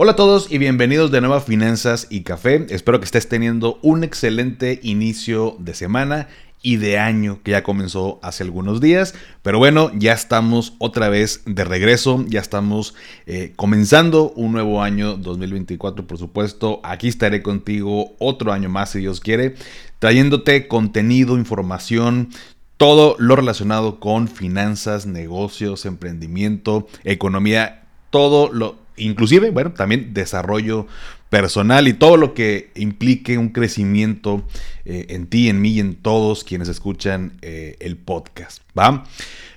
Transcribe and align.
Hola 0.00 0.12
a 0.12 0.14
todos 0.14 0.52
y 0.52 0.58
bienvenidos 0.58 1.10
de 1.10 1.20
nuevo 1.20 1.34
a 1.34 1.40
Finanzas 1.40 2.06
y 2.08 2.20
Café. 2.20 2.64
Espero 2.70 3.00
que 3.00 3.04
estés 3.04 3.28
teniendo 3.28 3.80
un 3.82 4.04
excelente 4.04 4.78
inicio 4.84 5.56
de 5.58 5.74
semana 5.74 6.28
y 6.62 6.76
de 6.76 7.00
año 7.00 7.40
que 7.42 7.50
ya 7.50 7.64
comenzó 7.64 8.20
hace 8.22 8.44
algunos 8.44 8.80
días. 8.80 9.16
Pero 9.42 9.58
bueno, 9.58 9.90
ya 9.96 10.12
estamos 10.12 10.74
otra 10.78 11.08
vez 11.08 11.42
de 11.46 11.64
regreso, 11.64 12.24
ya 12.28 12.38
estamos 12.38 12.94
eh, 13.26 13.54
comenzando 13.56 14.30
un 14.36 14.52
nuevo 14.52 14.84
año 14.84 15.16
2024, 15.16 16.06
por 16.06 16.16
supuesto. 16.16 16.78
Aquí 16.84 17.08
estaré 17.08 17.42
contigo 17.42 18.14
otro 18.20 18.52
año 18.52 18.68
más, 18.68 18.90
si 18.90 19.00
Dios 19.00 19.18
quiere, 19.18 19.56
trayéndote 19.98 20.68
contenido, 20.68 21.36
información, 21.36 22.28
todo 22.76 23.16
lo 23.18 23.34
relacionado 23.34 23.98
con 23.98 24.28
finanzas, 24.28 25.06
negocios, 25.06 25.86
emprendimiento, 25.86 26.86
economía, 27.02 27.82
todo 28.10 28.52
lo 28.52 28.86
inclusive, 28.98 29.50
bueno, 29.50 29.72
también 29.72 30.12
desarrollo 30.14 30.86
personal 31.30 31.88
y 31.88 31.92
todo 31.92 32.16
lo 32.16 32.34
que 32.34 32.72
implique 32.74 33.38
un 33.38 33.50
crecimiento 33.50 34.46
eh, 34.84 35.06
en 35.10 35.26
ti, 35.26 35.48
en 35.48 35.60
mí 35.60 35.70
y 35.70 35.80
en 35.80 35.96
todos 35.96 36.44
quienes 36.44 36.68
escuchan 36.68 37.38
eh, 37.42 37.76
el 37.80 37.96
podcast, 37.96 38.62
¿va? 38.78 39.04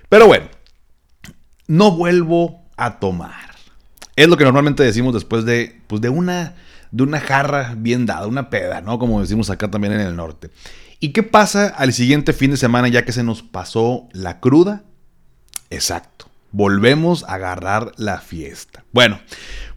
Pero 0.09 0.27
bueno, 0.27 0.47
no 1.67 1.91
vuelvo 1.91 2.65
a 2.77 2.99
tomar. 2.99 3.55
Es 4.15 4.27
lo 4.27 4.37
que 4.37 4.43
normalmente 4.43 4.83
decimos 4.83 5.13
después 5.13 5.45
de, 5.45 5.81
pues 5.87 6.01
de 6.01 6.09
una, 6.09 6.55
de 6.91 7.03
una 7.03 7.19
jarra 7.19 7.75
bien 7.77 8.05
dada, 8.05 8.27
una 8.27 8.49
peda, 8.49 8.81
¿no? 8.81 8.99
Como 8.99 9.21
decimos 9.21 9.49
acá 9.49 9.71
también 9.71 9.93
en 9.93 10.01
el 10.01 10.15
norte. 10.15 10.49
¿Y 10.99 11.09
qué 11.13 11.23
pasa 11.23 11.67
al 11.67 11.93
siguiente 11.93 12.33
fin 12.33 12.51
de 12.51 12.57
semana 12.57 12.87
ya 12.89 13.05
que 13.05 13.13
se 13.13 13.23
nos 13.23 13.41
pasó 13.41 14.07
la 14.11 14.39
cruda? 14.39 14.83
Exacto 15.69 16.30
volvemos 16.51 17.23
a 17.23 17.35
agarrar 17.35 17.91
la 17.97 18.19
fiesta. 18.19 18.83
Bueno, 18.91 19.19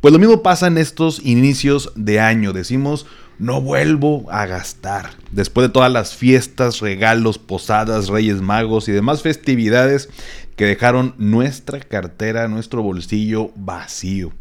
pues 0.00 0.12
lo 0.12 0.18
mismo 0.18 0.42
pasa 0.42 0.66
en 0.66 0.78
estos 0.78 1.24
inicios 1.24 1.92
de 1.94 2.20
año. 2.20 2.52
Decimos, 2.52 3.06
no 3.38 3.60
vuelvo 3.60 4.26
a 4.30 4.46
gastar. 4.46 5.10
Después 5.30 5.68
de 5.68 5.72
todas 5.72 5.92
las 5.92 6.14
fiestas, 6.14 6.80
regalos, 6.80 7.38
posadas, 7.38 8.08
reyes 8.08 8.40
magos 8.40 8.88
y 8.88 8.92
demás 8.92 9.22
festividades 9.22 10.08
que 10.56 10.66
dejaron 10.66 11.14
nuestra 11.18 11.80
cartera, 11.80 12.48
nuestro 12.48 12.82
bolsillo 12.82 13.50
vacío. 13.56 14.32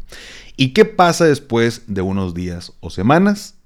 ¿Y 0.56 0.72
qué 0.72 0.84
pasa 0.84 1.24
después 1.24 1.82
de 1.86 2.02
unos 2.02 2.34
días 2.34 2.72
o 2.80 2.90
semanas? 2.90 3.56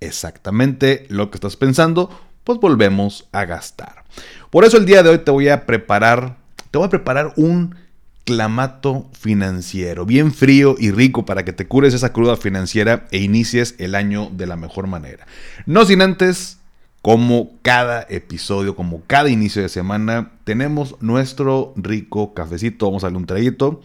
Exactamente 0.00 1.06
lo 1.08 1.30
que 1.30 1.36
estás 1.36 1.56
pensando, 1.56 2.10
pues 2.44 2.58
volvemos 2.58 3.28
a 3.32 3.44
gastar. 3.44 4.04
Por 4.50 4.64
eso 4.64 4.78
el 4.78 4.86
día 4.86 5.02
de 5.02 5.10
hoy 5.10 5.18
te 5.18 5.30
voy 5.30 5.48
a 5.48 5.66
preparar, 5.66 6.36
te 6.70 6.78
voy 6.78 6.86
a 6.86 6.90
preparar 6.90 7.34
un 7.36 7.76
clamato 8.24 9.08
financiero, 9.12 10.06
bien 10.06 10.32
frío 10.32 10.76
y 10.78 10.90
rico 10.90 11.24
para 11.24 11.44
que 11.44 11.52
te 11.52 11.66
cures 11.66 11.94
esa 11.94 12.12
cruda 12.12 12.36
financiera 12.36 13.06
e 13.10 13.18
inicies 13.18 13.74
el 13.78 13.94
año 13.94 14.30
de 14.32 14.46
la 14.46 14.56
mejor 14.56 14.86
manera. 14.86 15.26
No 15.66 15.84
sin 15.84 16.02
antes, 16.02 16.58
como 17.02 17.58
cada 17.62 18.06
episodio, 18.08 18.76
como 18.76 19.02
cada 19.06 19.28
inicio 19.28 19.60
de 19.60 19.68
semana, 19.68 20.32
tenemos 20.44 20.96
nuestro 21.00 21.74
rico 21.76 22.32
cafecito. 22.32 22.86
Vamos 22.86 23.02
a 23.02 23.06
darle 23.06 23.18
un 23.18 23.26
traguito. 23.26 23.82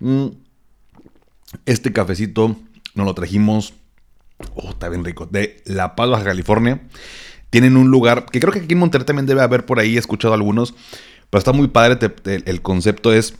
Mm. 0.00 0.26
Este 1.64 1.92
cafecito 1.92 2.56
nos 2.94 3.06
lo 3.06 3.14
trajimos, 3.14 3.74
oh, 4.54 4.70
está 4.70 4.88
bien 4.88 5.04
rico, 5.04 5.26
de 5.26 5.62
La 5.64 5.94
Paz, 5.94 6.10
Baja 6.10 6.24
California. 6.24 6.80
Tienen 7.50 7.76
un 7.76 7.90
lugar 7.90 8.26
que 8.26 8.40
creo 8.40 8.52
que 8.52 8.60
aquí 8.60 8.72
en 8.72 8.78
Monterrey 8.80 9.06
también 9.06 9.26
debe 9.26 9.42
haber 9.42 9.64
por 9.64 9.78
ahí, 9.78 9.96
escuchado 9.96 10.34
algunos, 10.34 10.74
pero 11.28 11.38
está 11.38 11.52
muy 11.52 11.68
padre. 11.68 11.98
el 12.24 12.62
concepto 12.62 13.12
es 13.12 13.34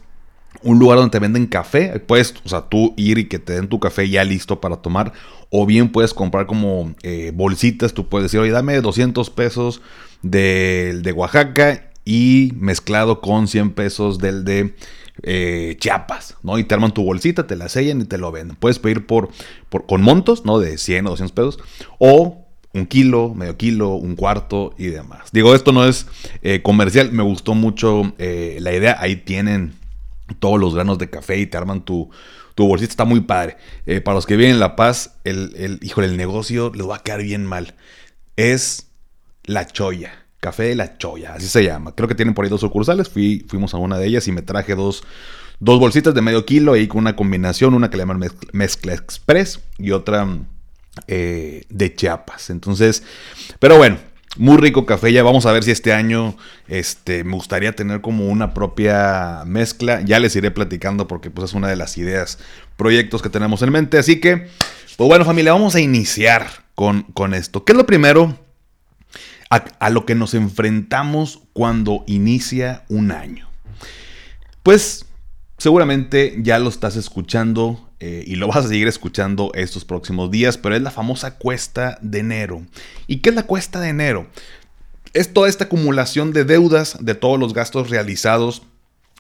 un 0.63 0.79
lugar 0.79 0.99
donde 0.99 1.13
te 1.13 1.19
venden 1.19 1.47
café. 1.47 1.99
Puedes, 2.01 2.35
o 2.45 2.49
sea, 2.49 2.63
tú 2.63 2.95
ir 2.97 3.19
y 3.19 3.25
que 3.27 3.39
te 3.39 3.55
den 3.55 3.69
tu 3.69 3.81
café 3.81 4.09
ya 4.09 4.25
listo 4.25 4.61
para 4.61 4.77
tomar. 4.77 5.13
O 5.51 5.67
bien 5.67 5.91
puedes 5.91 6.15
comprar 6.15 6.47
como 6.47 6.95
eh, 7.03 7.33
bolsitas. 7.35 7.95
Tú 7.95 8.09
puedes 8.09 8.27
decir, 8.27 8.41
oye, 8.41 8.51
dame 8.51 8.81
200 8.81 9.31
pesos 9.31 9.83
del 10.23 11.03
de 11.03 11.13
Oaxaca 11.13 11.91
y 12.05 12.53
mezclado 12.57 13.21
con 13.21 13.49
100 13.49 13.73
pesos 13.73 14.19
del 14.19 14.45
de 14.45 14.75
eh, 15.23 15.77
Chiapas, 15.79 16.37
¿no? 16.43 16.59
Y 16.59 16.65
te 16.65 16.75
arman 16.75 16.93
tu 16.93 17.05
bolsita, 17.05 17.47
te 17.47 17.57
la 17.57 17.69
sellan 17.69 18.01
y 18.01 18.05
te 18.05 18.19
lo 18.19 18.33
venden. 18.33 18.57
Puedes 18.57 18.79
pedir 18.79 19.07
por, 19.07 19.31
por, 19.69 19.87
con 19.87 20.03
montos, 20.03 20.45
¿no? 20.45 20.59
De 20.59 20.79
100 20.79 21.07
o 21.07 21.11
200 21.11 21.33
pesos. 21.33 21.59
O 21.99 22.47
un 22.73 22.87
kilo, 22.87 23.35
medio 23.35 23.57
kilo, 23.57 23.95
un 23.95 24.15
cuarto 24.15 24.75
y 24.79 24.87
demás. 24.87 25.31
Digo, 25.33 25.55
esto 25.57 25.73
no 25.73 25.85
es 25.85 26.07
eh, 26.43 26.63
comercial, 26.63 27.11
me 27.11 27.25
gustó 27.25 27.55
mucho 27.55 28.15
la 28.19 28.73
idea. 28.73 28.97
Ahí 29.01 29.17
tienen 29.17 29.80
todos 30.39 30.61
los 30.61 30.75
granos 30.75 30.99
de 30.99 31.11
café 31.11 31.39
y 31.39 31.47
te 31.47 31.57
arman 31.57 31.85
tu, 31.85 32.11
tu 32.55 32.67
bolsita. 32.67 32.91
Está 32.91 33.05
muy 33.05 33.21
padre. 33.21 33.57
Eh, 33.87 34.01
para 34.01 34.15
los 34.15 34.27
que 34.27 34.37
viven 34.37 34.53
en 34.53 34.61
La 34.61 34.77
Paz, 34.77 35.19
el, 35.25 35.53
el, 35.57 35.79
híjole, 35.83 36.07
el 36.07 36.17
negocio 36.17 36.73
les 36.75 36.89
va 36.89 36.97
a 36.97 37.03
quedar 37.03 37.23
bien 37.23 37.47
mal. 37.47 37.75
Es 38.37 38.91
La 39.45 39.67
Choya. 39.67 40.27
Café 40.41 40.65
de 40.65 40.75
La 40.75 40.97
Choya, 40.97 41.35
así 41.35 41.49
se 41.49 41.63
llama. 41.63 41.95
Creo 41.95 42.09
que 42.09 42.15
tienen 42.15 42.35
por 42.35 42.45
ahí 42.45 42.51
dos 42.51 42.63
sucursales. 42.63 43.11
Fui, 43.11 43.45
fuimos 43.49 43.75
a 43.75 43.77
una 43.77 43.99
de 43.99 44.07
ellas 44.07 44.27
y 44.27 44.33
me 44.33 44.41
traje 44.41 44.75
dos, 44.75 45.03
dos 45.59 45.79
bolsitas 45.79 46.15
de 46.15 46.23
medio 46.23 46.47
kilo 46.47 46.73
ahí 46.73 46.89
con 46.89 47.01
una 47.01 47.15
combinación. 47.15 47.75
Una 47.75 47.91
que 47.91 47.99
le 47.99 48.03
llaman 48.03 48.31
Mezcla 48.53 48.95
Express 48.95 49.61
y 49.77 49.91
otra 49.91 50.27
eh, 51.07 51.65
de 51.69 51.95
Chiapas. 51.95 52.51
Entonces, 52.51 53.03
pero 53.59 53.77
bueno, 53.77 53.99
muy 54.37 54.57
rico 54.59 54.87
café, 54.87 55.13
ya 55.13 55.23
vamos 55.23 55.47
a 55.47 55.53
ver 55.53 55.65
si 55.65 55.71
este 55.71 55.93
año 55.93 56.37
este, 56.69 57.25
me 57.25 57.35
gustaría 57.35 57.75
tener 57.75 58.01
como 58.01 58.29
una 58.29 58.55
propia 58.55 59.43
mezcla. 59.45 60.03
Ya 60.03 60.21
les 60.21 60.37
iré 60.37 60.51
platicando 60.51 61.09
porque 61.09 61.31
pues, 61.31 61.51
es 61.51 61.55
una 61.55 61.69
de 61.69 61.77
las 61.77 61.99
ideas, 61.99 62.39
proyectos 62.77 63.23
que 63.23 63.29
tenemos 63.29 63.63
en 63.63 63.73
mente. 63.73 63.99
Así 63.99 64.21
que, 64.21 64.49
pues 64.97 65.09
bueno 65.09 65.25
familia, 65.25 65.53
vamos 65.53 65.75
a 65.75 65.81
iniciar 65.81 66.49
con, 66.75 67.03
con 67.03 67.35
esto. 67.35 67.65
¿Qué 67.65 67.73
es 67.73 67.77
lo 67.77 67.87
primero 67.87 68.39
a, 69.51 69.57
a 69.57 69.91
lo 69.91 70.07
que 70.07 70.15
nos 70.15 70.35
enfrentamos 70.35 71.43
cuando 71.53 72.05
inicia 72.07 72.85
un 72.89 73.11
año? 73.11 73.49
Pues 74.63 75.07
seguramente 75.59 76.37
ya 76.39 76.59
lo 76.61 76.69
estás 76.69 76.95
escuchando 76.95 77.90
eh, 78.01 78.25
y 78.27 78.37
lo 78.37 78.49
vas 78.49 78.65
a 78.65 78.69
seguir 78.69 78.89
escuchando 78.89 79.53
estos 79.55 79.85
próximos 79.85 80.31
días, 80.31 80.57
pero 80.57 80.75
es 80.75 80.81
la 80.81 80.91
famosa 80.91 81.37
cuesta 81.37 81.99
de 82.01 82.21
enero. 82.21 82.67
¿Y 83.07 83.19
qué 83.19 83.29
es 83.29 83.37
la 83.37 83.43
cuesta 83.43 83.79
de 83.79 83.91
enero? 83.91 84.27
Es 85.13 85.33
toda 85.33 85.49
esta 85.49 85.65
acumulación 85.65 86.33
de 86.33 86.45
deudas 86.45 86.97
de 87.01 87.15
todos 87.15 87.39
los 87.39 87.53
gastos 87.53 87.91
realizados 87.91 88.63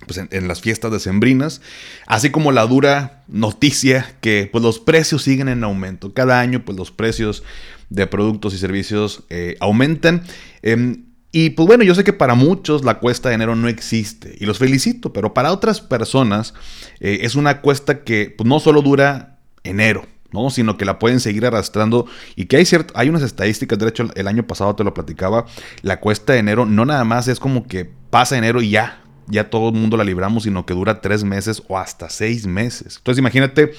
pues, 0.06 0.19
en, 0.31 0.49
las 0.49 0.62
fiestas 0.62 0.91
decembrinas, 0.93 1.61
así 2.06 2.31
como 2.31 2.53
la 2.53 2.67
dura 2.67 3.23
noticia 3.29 4.17
que 4.23 4.49
pues, 4.50 4.65
los 4.65 4.79
precios 4.79 5.23
siguen 5.23 5.49
en 5.49 5.62
aumento. 5.62 6.15
Cada 6.15 6.41
año 6.41 6.65
pues, 6.65 6.79
los 6.79 6.91
precios 6.91 7.43
de 7.91 8.06
productos 8.06 8.55
y 8.55 8.59
servicios 8.59 9.25
eh, 9.29 9.56
aumentan. 9.61 10.23
Em, 10.62 11.05
y 11.32 11.50
pues 11.50 11.67
bueno, 11.67 11.85
yo 11.85 11.94
sé 11.94 12.03
que 12.03 12.12
para 12.12 12.35
muchos 12.35 12.85
la 12.85 12.99
cuesta 12.99 13.29
de 13.29 13.37
enero 13.37 13.55
no 13.55 13.69
existe 13.69 14.37
y 14.38 14.47
los 14.47 14.59
felicito, 14.59 15.12
pero 15.12 15.32
para 15.32 15.53
otras 15.53 15.81
personas 15.81 16.55
eh, 16.99 17.21
es 17.23 17.37
una 17.37 17.61
cuesta 17.61 18.03
que 18.03 18.35
pues, 18.37 18.49
no 18.49 18.59
solo 18.59 18.82
dura 18.82 19.38
enero, 19.62 20.06
¿no? 20.32 20.50
sino 20.50 20.77
que 20.77 20.85
la 20.85 20.99
pueden 20.99 21.21
seguir 21.21 21.47
arrastrando 21.47 22.06
y 22.35 22.47
que 22.47 22.56
hay, 22.56 22.65
cierto, 22.65 22.93
hay 22.97 23.09
unas 23.09 23.23
estadísticas, 23.23 23.79
de 23.79 23.88
hecho 23.88 24.09
el 24.15 24.27
año 24.27 24.47
pasado 24.47 24.75
te 24.75 24.82
lo 24.82 24.93
platicaba, 24.93 25.47
la 25.82 26.00
cuesta 26.00 26.32
de 26.32 26.41
enero 26.41 26.67
no 26.67 26.85
nada 26.85 27.05
más 27.05 27.29
es 27.29 27.38
como 27.38 27.67
que 27.67 27.88
pasa 28.11 28.37
enero 28.37 28.61
y 28.61 28.71
ya, 28.71 29.05
ya 29.29 29.50
todo 29.50 29.69
el 29.69 29.75
mundo 29.77 29.97
la 29.97 30.05
libramos, 30.05 30.43
sino 30.43 30.67
que 30.67 30.75
dura 30.75 31.00
tres 31.00 31.23
meses 31.23 31.62
o 31.69 31.79
hasta 31.79 32.11
seis 32.11 32.47
meses. 32.47 32.97
Entonces 32.97 33.21
imagínate 33.21 33.73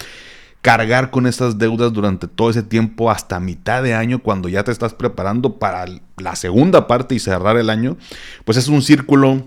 cargar 0.62 1.10
con 1.10 1.26
esas 1.26 1.58
deudas 1.58 1.92
durante 1.92 2.28
todo 2.28 2.50
ese 2.50 2.64
tiempo 2.64 3.10
hasta 3.10 3.40
mitad 3.40 3.82
de 3.82 3.94
año 3.94 4.20
cuando 4.20 4.48
ya 4.48 4.64
te 4.64 4.72
estás 4.72 4.94
preparando 4.94 5.58
para 5.58 5.86
la 6.18 6.36
segunda 6.36 6.88
parte 6.88 7.16
y 7.16 7.20
cerrar 7.20 7.58
el 7.58 7.70
año, 7.70 7.98
pues 8.46 8.58
es 8.58 8.68
un 8.68 8.82
círculo 8.82 9.44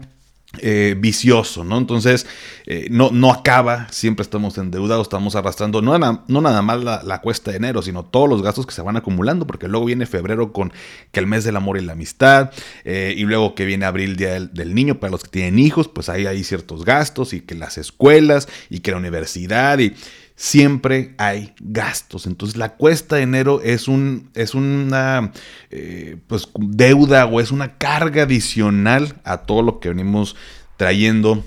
eh, 0.59 0.95
vicioso, 0.97 1.65
¿no? 1.65 1.79
Entonces, 1.79 2.27
eh, 2.67 2.87
no, 2.91 3.11
no 3.11 3.31
acaba, 3.31 3.89
siempre 3.91 4.23
estamos 4.23 4.57
endeudados, 4.57 5.07
estamos 5.07 5.35
arrastrando 5.35 5.83
no, 5.83 5.99
no 5.99 6.41
nada 6.41 6.63
más 6.63 6.83
la, 6.83 7.21
cuesta 7.21 7.51
de 7.51 7.57
enero, 7.57 7.83
sino 7.83 8.05
todos 8.05 8.29
los 8.29 8.43
gastos 8.43 8.67
que 8.67 8.73
se 8.73 8.83
van 8.83 8.97
acumulando, 8.97 9.47
porque 9.47 9.67
luego 9.67 9.87
viene 9.87 10.07
febrero 10.07 10.53
con 10.53 10.73
que 11.11 11.21
el 11.21 11.27
mes 11.27 11.43
del 11.45 11.57
amor 11.57 11.79
y 11.79 11.83
la 11.83 11.95
amistad, 11.95 12.53
eh, 12.85 13.15
y 13.17 13.25
luego 13.25 13.55
que 13.55 13.65
viene 13.65 13.85
abril, 13.85 14.17
día 14.17 14.35
del, 14.35 14.53
del, 14.53 14.75
niño, 14.75 15.01
para 15.01 15.11
los 15.11 15.25
que 15.25 15.31
tienen 15.31 15.59
hijos, 15.59 15.89
pues 15.89 16.09
ahí 16.09 16.27
hay 16.27 16.45
ciertos 16.45 16.85
gastos, 16.85 17.33
y 17.33 17.41
que 17.41 17.55
las 17.55 17.77
escuelas, 17.77 18.49
y 18.71 18.81
que 18.81 18.93
la 18.93 18.99
universidad, 18.99 19.79
y 19.81 19.95
siempre 20.37 21.15
hay 21.19 21.55
gastos. 21.61 22.27
Entonces 22.27 22.57
la 22.57 22.77
cuesta 22.77 23.17
de 23.17 23.23
enero 23.23 23.61
es, 23.63 23.89
un, 23.89 24.31
es 24.35 24.55
una 24.55 25.33
eh, 25.71 26.17
pues, 26.27 26.49
deuda 26.59 27.27
o 27.27 27.41
es 27.41 27.51
una 27.51 27.79
carga 27.79 28.25
adicional 28.25 29.21
a 29.25 29.39
todo 29.39 29.63
lo 29.63 29.81
que 29.81 29.91
venimos 29.91 30.37
trayendo 30.77 31.45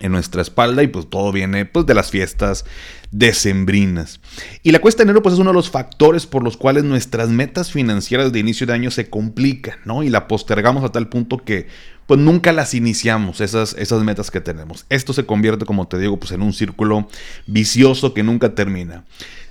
en 0.00 0.12
nuestra 0.12 0.42
espalda 0.42 0.82
y 0.82 0.88
pues 0.88 1.08
todo 1.08 1.32
viene 1.32 1.64
pues 1.64 1.86
de 1.86 1.94
las 1.94 2.10
fiestas 2.10 2.64
decembrinas. 3.10 4.20
Y 4.62 4.72
la 4.72 4.80
cuesta 4.80 5.02
de 5.02 5.04
enero 5.04 5.22
pues 5.22 5.34
es 5.34 5.38
uno 5.38 5.50
de 5.50 5.54
los 5.54 5.70
factores 5.70 6.26
por 6.26 6.42
los 6.42 6.56
cuales 6.56 6.84
nuestras 6.84 7.28
metas 7.28 7.72
financieras 7.72 8.32
de 8.32 8.40
inicio 8.40 8.66
de 8.66 8.74
año 8.74 8.90
se 8.90 9.08
complican, 9.08 9.78
¿no? 9.84 10.02
Y 10.02 10.10
la 10.10 10.28
postergamos 10.28 10.84
a 10.84 10.90
tal 10.90 11.08
punto 11.08 11.38
que 11.38 11.68
pues 12.06 12.20
nunca 12.20 12.52
las 12.52 12.74
iniciamos, 12.74 13.40
esas, 13.40 13.74
esas 13.78 14.02
metas 14.02 14.30
que 14.30 14.40
tenemos. 14.40 14.86
Esto 14.88 15.12
se 15.12 15.26
convierte, 15.26 15.64
como 15.64 15.88
te 15.88 15.98
digo, 15.98 16.18
pues 16.18 16.32
en 16.32 16.42
un 16.42 16.52
círculo 16.52 17.08
vicioso 17.46 18.14
que 18.14 18.22
nunca 18.22 18.54
termina. 18.54 19.04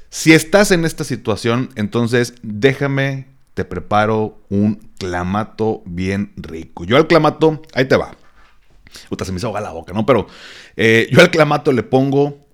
Si 0.09 0.31
estás 0.31 0.71
en 0.71 0.85
esta 0.85 1.03
situación, 1.03 1.69
entonces 1.75 2.35
déjame, 2.41 3.27
te 3.53 3.65
preparo 3.65 4.39
un 4.49 4.91
clamato 4.97 5.81
bien 5.85 6.31
rico. 6.37 6.85
Yo 6.85 6.95
al 6.95 7.07
clamato, 7.07 7.61
ahí 7.73 7.85
te 7.85 7.97
va. 7.97 8.15
Puta, 9.09 9.25
se 9.25 9.31
me 9.31 9.37
hizo 9.37 9.51
la 9.59 9.71
boca, 9.71 9.93
¿no? 9.93 10.05
Pero 10.05 10.27
eh, 10.75 11.07
yo 11.11 11.21
al 11.21 11.31
clamato 11.31 11.71
le 11.71 11.83
pongo 11.83 12.45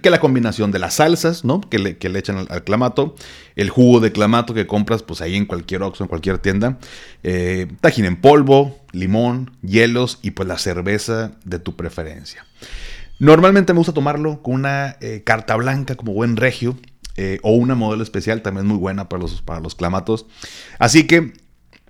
que 0.00 0.08
la 0.08 0.20
combinación 0.20 0.72
de 0.72 0.78
las 0.78 0.94
salsas, 0.94 1.44
¿no? 1.44 1.60
Que 1.60 1.78
le, 1.78 1.98
que 1.98 2.08
le 2.08 2.18
echan 2.18 2.46
al, 2.48 2.64
clamato, 2.64 3.14
el 3.56 3.68
jugo 3.68 4.00
de 4.00 4.10
clamato 4.10 4.54
que 4.54 4.66
compras 4.66 5.02
pues 5.02 5.20
ahí 5.20 5.36
en 5.36 5.44
cualquier 5.44 5.82
Oxxo, 5.82 6.04
en 6.04 6.08
cualquier 6.08 6.38
tienda, 6.38 6.78
eh, 7.22 7.66
tajín 7.80 8.06
en 8.06 8.16
polvo, 8.16 8.78
limón, 8.92 9.52
hielos 9.60 10.18
y 10.22 10.30
pues 10.30 10.48
la 10.48 10.56
cerveza 10.56 11.32
de 11.44 11.58
tu 11.58 11.76
preferencia. 11.76 12.46
Normalmente 13.18 13.74
me 13.74 13.78
gusta 13.78 13.92
tomarlo 13.92 14.42
con 14.42 14.54
una 14.54 14.96
eh, 15.00 15.22
carta 15.24 15.54
blanca 15.56 15.94
como 15.94 16.14
buen 16.14 16.36
regio 16.36 16.78
eh, 17.18 17.38
o 17.42 17.52
una 17.52 17.74
modelo 17.74 18.02
especial 18.02 18.40
también 18.40 18.66
muy 18.66 18.78
buena 18.78 19.10
para 19.10 19.20
los, 19.20 19.42
para 19.42 19.60
los 19.60 19.74
clamatos. 19.74 20.24
Así 20.78 21.06
que, 21.06 21.34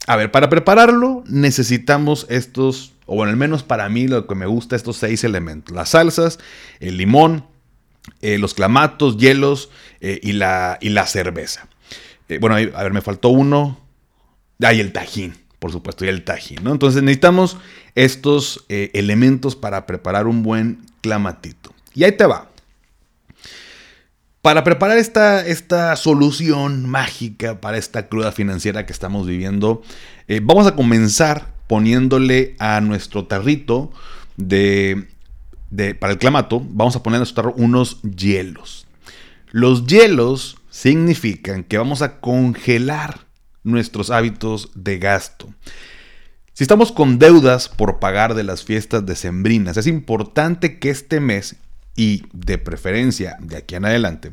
a 0.09 0.17
ver, 0.17 0.33
para 0.33 0.49
prepararlo 0.49 1.23
necesitamos 1.29 2.27
estos, 2.29 2.95
o 3.13 3.17
bueno, 3.17 3.31
al 3.31 3.37
menos 3.37 3.65
para 3.65 3.89
mí 3.89 4.07
lo 4.07 4.29
que 4.29 4.37
me 4.37 4.47
gusta, 4.47 4.77
estos 4.77 4.97
seis 4.99 5.25
elementos. 5.25 5.75
Las 5.75 5.89
salsas, 5.89 6.39
el 6.79 6.97
limón, 6.97 7.45
eh, 8.21 8.39
los 8.39 8.55
clamatos, 8.55 9.17
hielos 9.17 9.69
eh, 10.01 10.21
y, 10.23 10.31
la, 10.31 10.79
y 10.81 10.91
la 10.91 11.09
cerveza. 11.09 11.67
Eh, 12.29 12.39
bueno, 12.41 12.55
a 12.55 12.83
ver, 12.85 12.93
me 12.93 13.01
faltó 13.01 13.31
uno. 13.31 13.81
Ah, 14.63 14.73
y 14.73 14.79
el 14.79 14.93
tajín, 14.93 15.35
por 15.59 15.73
supuesto, 15.73 16.05
y 16.05 16.09
el 16.09 16.23
tajín, 16.23 16.63
¿no? 16.63 16.71
Entonces 16.71 17.03
necesitamos 17.03 17.57
estos 17.97 18.65
elementos 18.69 19.57
para 19.57 19.87
preparar 19.87 20.29
un 20.29 20.45
buen 20.45 20.79
clamatito. 21.01 21.75
Y 21.93 22.05
ahí 22.05 22.13
te 22.13 22.27
va. 22.27 22.49
Para 24.41 24.63
preparar 24.63 24.99
esta, 24.99 25.45
esta 25.45 25.97
solución 25.97 26.89
mágica 26.89 27.61
para 27.61 27.77
esta 27.77 28.07
cruda 28.07 28.31
financiera 28.31 28.87
que 28.87 28.93
estamos 28.93 29.27
viviendo, 29.27 29.83
vamos 30.43 30.69
a 30.69 30.77
comenzar 30.77 31.59
poniéndole 31.71 32.57
a 32.59 32.81
nuestro 32.81 33.27
tarrito 33.27 33.93
de 34.37 35.07
para 36.01 36.13
el 36.13 36.19
clamato, 36.19 36.61
vamos 36.69 36.97
a 36.97 37.03
poner 37.05 37.23
a 37.23 37.43
unos 37.55 38.03
hielos. 38.03 38.89
Los 39.53 39.87
hielos 39.87 40.57
significan 40.69 41.63
que 41.63 41.79
vamos 41.79 42.03
a 42.03 42.19
congelar 42.19 43.21
nuestros 43.63 44.11
hábitos 44.11 44.71
de 44.75 44.99
gasto. 44.99 45.49
Si 46.55 46.65
estamos 46.65 46.91
con 46.91 47.21
deudas 47.21 47.69
por 47.69 48.01
pagar 48.01 48.35
de 48.35 48.43
las 48.43 48.65
fiestas 48.65 49.07
decembrinas, 49.07 49.77
es 49.77 49.87
importante 49.87 50.81
que 50.81 50.91
este 50.91 51.21
mes, 51.21 51.55
y 51.95 52.25
de 52.33 52.59
preferencia 52.59 53.37
de 53.39 53.59
aquí 53.59 53.77
en 53.77 53.85
adelante, 53.85 54.33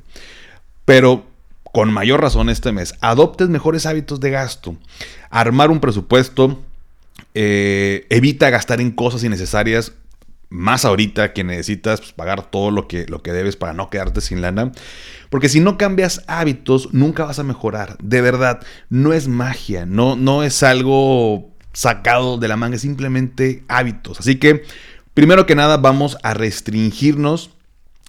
pero 0.86 1.28
con 1.72 1.94
mayor 1.94 2.20
razón 2.20 2.50
este 2.50 2.72
mes, 2.72 2.96
adoptes 3.00 3.48
mejores 3.48 3.86
hábitos 3.86 4.20
de 4.20 4.32
gasto. 4.32 4.76
Armar 5.30 5.70
un 5.70 5.80
presupuesto 5.80 6.64
eh, 7.40 8.08
evita 8.10 8.50
gastar 8.50 8.82
en 8.82 8.90
cosas 8.90 9.24
innecesarias 9.24 9.94
más 10.50 10.86
ahorita 10.86 11.34
que 11.34 11.44
necesitas 11.44 12.00
pues, 12.00 12.14
pagar 12.14 12.50
todo 12.50 12.72
lo 12.72 12.88
que, 12.88 13.06
lo 13.06 13.22
que 13.22 13.32
debes 13.32 13.56
para 13.56 13.74
no 13.74 13.92
quedarte 13.92 14.22
sin 14.22 14.42
lana. 14.42 14.72
Porque 15.30 15.48
si 15.48 15.60
no 15.60 15.78
cambias 15.78 16.24
hábitos, 16.26 16.94
nunca 16.96 17.26
vas 17.26 17.38
a 17.38 17.44
mejorar. 17.44 17.96
De 18.02 18.22
verdad, 18.22 18.62
no 18.90 19.14
es 19.14 19.28
magia, 19.28 19.86
no, 19.86 20.16
no 20.16 20.42
es 20.42 20.64
algo 20.64 21.52
sacado 21.74 22.40
de 22.40 22.48
la 22.48 22.58
manga, 22.58 22.78
es 22.78 22.82
simplemente 22.82 23.64
hábitos. 23.68 24.20
Así 24.20 24.38
que, 24.38 24.64
primero 25.14 25.46
que 25.46 25.54
nada, 25.54 25.78
vamos 25.78 26.18
a 26.24 26.34
restringirnos 26.34 27.52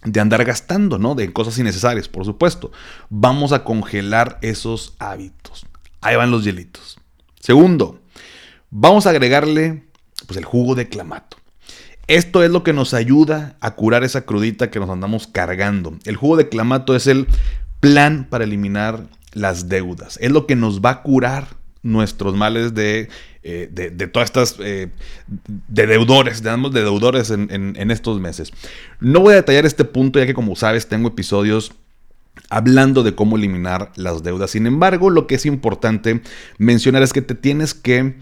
de 0.05 0.21
andar 0.21 0.43
gastando, 0.47 0.99
¿no? 0.99 1.15
De 1.15 1.31
cosas 1.35 1.59
innecesarias, 1.59 2.09
por 2.09 2.25
supuesto. 2.25 2.73
Vamos 3.11 3.53
a 3.53 3.63
congelar 3.63 4.39
esos 4.41 4.95
hábitos. 4.99 5.67
Ahí 6.01 6.17
van 6.17 6.31
los 6.31 6.45
hielitos. 6.45 6.99
Segundo, 7.41 8.01
vamos 8.71 9.07
a 9.07 9.11
agregarle 9.11 9.85
pues, 10.27 10.37
el 10.37 10.45
jugo 10.45 10.75
de 10.75 10.89
clamato. 10.89 11.37
Esto 12.07 12.43
es 12.43 12.51
lo 12.51 12.63
que 12.63 12.73
nos 12.73 12.95
ayuda 12.95 13.57
a 13.61 13.75
curar 13.75 14.03
esa 14.03 14.23
crudita 14.23 14.71
que 14.71 14.81
nos 14.81 14.89
andamos 14.89 15.27
cargando. 15.27 15.99
El 16.05 16.17
jugo 16.17 16.37
de 16.37 16.49
clamato 16.49 16.97
es 16.97 17.07
el 17.07 17.27
plan 17.81 18.27
para 18.31 18.45
eliminar 18.45 19.07
las 19.35 19.69
deudas. 19.69 20.19
Es 20.23 20.33
lo 20.33 20.47
que 20.47 20.57
nos 20.57 20.81
va 20.81 20.91
a 20.91 21.03
curar 21.03 21.49
nuestros 21.83 22.35
males 22.35 22.75
de, 22.75 23.09
eh, 23.43 23.69
de, 23.71 24.09
todas 24.09 24.29
estas 24.29 24.57
eh, 24.59 24.89
de 25.27 25.87
deudores, 25.87 26.43
de 26.43 26.83
deudores 26.83 27.31
en 27.31 27.91
estos 27.91 28.21
meses. 28.21 28.53
No 29.01 29.21
voy 29.21 29.35
a 29.35 29.37
detallar 29.37 29.67
este 29.67 29.85
punto 29.85 30.19
ya 30.19 30.27
que 30.27 30.35
como 30.35 30.57
sabes 30.57 30.89
tengo 30.89 31.09
episodios 31.09 31.73
hablando 32.51 33.03
de 33.03 33.15
cómo 33.15 33.37
eliminar 33.37 33.93
las 33.97 34.23
deudas. 34.23 34.51
Sin 34.51 34.67
embargo, 34.67 35.11
lo 35.11 35.27
que 35.27 35.35
es 35.35 35.47
importante 35.47 36.23
mencionar 36.59 37.03
es 37.03 37.13
que 37.13 37.23
te 37.23 37.35
tienes 37.35 37.75
que 37.75 38.17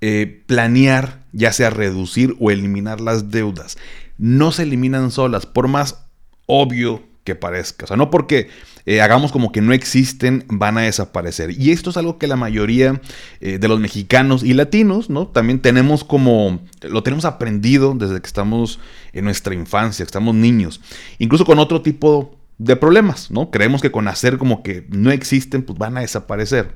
eh, 0.00 0.42
planear, 0.46 1.24
ya 1.32 1.52
sea 1.52 1.70
reducir 1.70 2.36
o 2.40 2.50
eliminar 2.50 3.00
las 3.00 3.30
deudas. 3.30 3.76
No 4.18 4.52
se 4.52 4.64
eliminan 4.64 5.10
solas, 5.10 5.46
por 5.46 5.68
más 5.68 6.06
obvio 6.46 7.02
que 7.24 7.34
parezca. 7.34 7.84
O 7.84 7.88
sea, 7.88 7.96
no 7.96 8.10
porque 8.10 8.48
eh, 8.86 9.00
hagamos 9.00 9.30
como 9.30 9.52
que 9.52 9.60
no 9.60 9.72
existen, 9.72 10.44
van 10.48 10.78
a 10.78 10.82
desaparecer. 10.82 11.50
Y 11.50 11.70
esto 11.70 11.90
es 11.90 11.96
algo 11.96 12.18
que 12.18 12.26
la 12.26 12.36
mayoría 12.36 13.00
eh, 13.40 13.58
de 13.58 13.68
los 13.68 13.78
mexicanos 13.78 14.42
y 14.42 14.54
latinos, 14.54 15.10
¿no? 15.10 15.26
También 15.26 15.60
tenemos 15.60 16.02
como, 16.02 16.60
lo 16.82 17.02
tenemos 17.02 17.24
aprendido 17.24 17.94
desde 17.94 18.20
que 18.20 18.26
estamos 18.26 18.80
en 19.12 19.24
nuestra 19.24 19.54
infancia, 19.54 20.04
que 20.04 20.08
estamos 20.08 20.34
niños. 20.34 20.80
Incluso 21.18 21.44
con 21.44 21.58
otro 21.58 21.82
tipo 21.82 22.36
de 22.58 22.76
problemas, 22.76 23.30
¿no? 23.30 23.50
Creemos 23.50 23.80
que 23.80 23.90
con 23.90 24.08
hacer 24.08 24.38
como 24.38 24.62
que 24.62 24.86
no 24.90 25.10
existen, 25.10 25.62
pues 25.62 25.78
van 25.78 25.96
a 25.96 26.00
desaparecer. 26.00 26.74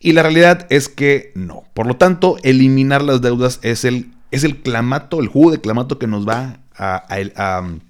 Y 0.00 0.12
la 0.12 0.22
realidad 0.22 0.66
es 0.70 0.88
que 0.88 1.30
no. 1.34 1.64
Por 1.74 1.86
lo 1.86 1.96
tanto, 1.96 2.38
eliminar 2.42 3.02
las 3.02 3.20
deudas 3.20 3.60
es 3.62 3.84
el, 3.84 4.10
es 4.30 4.44
el 4.44 4.62
clamato, 4.62 5.20
el 5.20 5.28
jugo 5.28 5.50
de 5.50 5.60
clamato 5.60 5.98
que 5.98 6.06
nos 6.06 6.26
va 6.26 6.60
a, 6.74 7.60
um, 7.60 7.80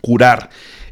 curar 0.00 0.48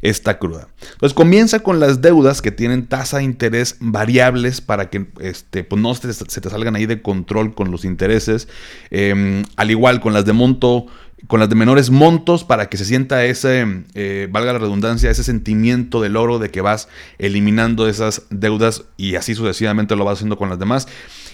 esta 0.09 0.39
cruda. 0.39 0.67
Entonces 0.93 1.13
comienza 1.13 1.59
con 1.59 1.79
las 1.79 2.01
deudas 2.01 2.41
que 2.41 2.51
tienen 2.51 2.87
tasa 2.87 3.17
de 3.17 3.23
interés 3.23 3.77
variables 3.79 4.61
para 4.61 4.89
que 4.89 5.07
este, 5.19 5.63
pues 5.63 5.81
no 5.81 5.93
se, 5.95 6.07
te 6.07 6.49
salgan 6.49 6.75
ahí 6.75 6.85
de 6.85 7.01
control 7.01 7.53
con 7.53 7.71
los 7.71 7.85
intereses. 7.85 8.47
Em, 8.89 9.43
al 9.55 9.71
igual 9.71 9.99
con 9.99 10.13
las 10.13 10.25
de 10.25 10.33
monto 10.33 10.87
con 11.25 11.39
las 11.39 11.49
de 11.49 11.55
menores 11.55 11.89
montos 11.89 12.43
para 12.43 12.69
que 12.69 12.77
se 12.77 12.85
sienta 12.85 13.25
ese, 13.25 13.65
eh, 13.95 14.27
valga 14.31 14.53
la 14.53 14.59
redundancia, 14.59 15.09
ese 15.09 15.23
sentimiento 15.23 15.99
del 15.99 16.15
oro 16.15 16.37
de 16.37 16.51
que 16.51 16.61
vas 16.61 16.89
eliminando 17.17 17.89
esas 17.89 18.27
deudas 18.29 18.83
y 18.97 19.15
así 19.15 19.33
sucesivamente 19.33 19.95
lo 19.95 20.05
vas 20.05 20.19
haciendo 20.19 20.37
con 20.37 20.49
las 20.49 20.59
demás. 20.59 20.87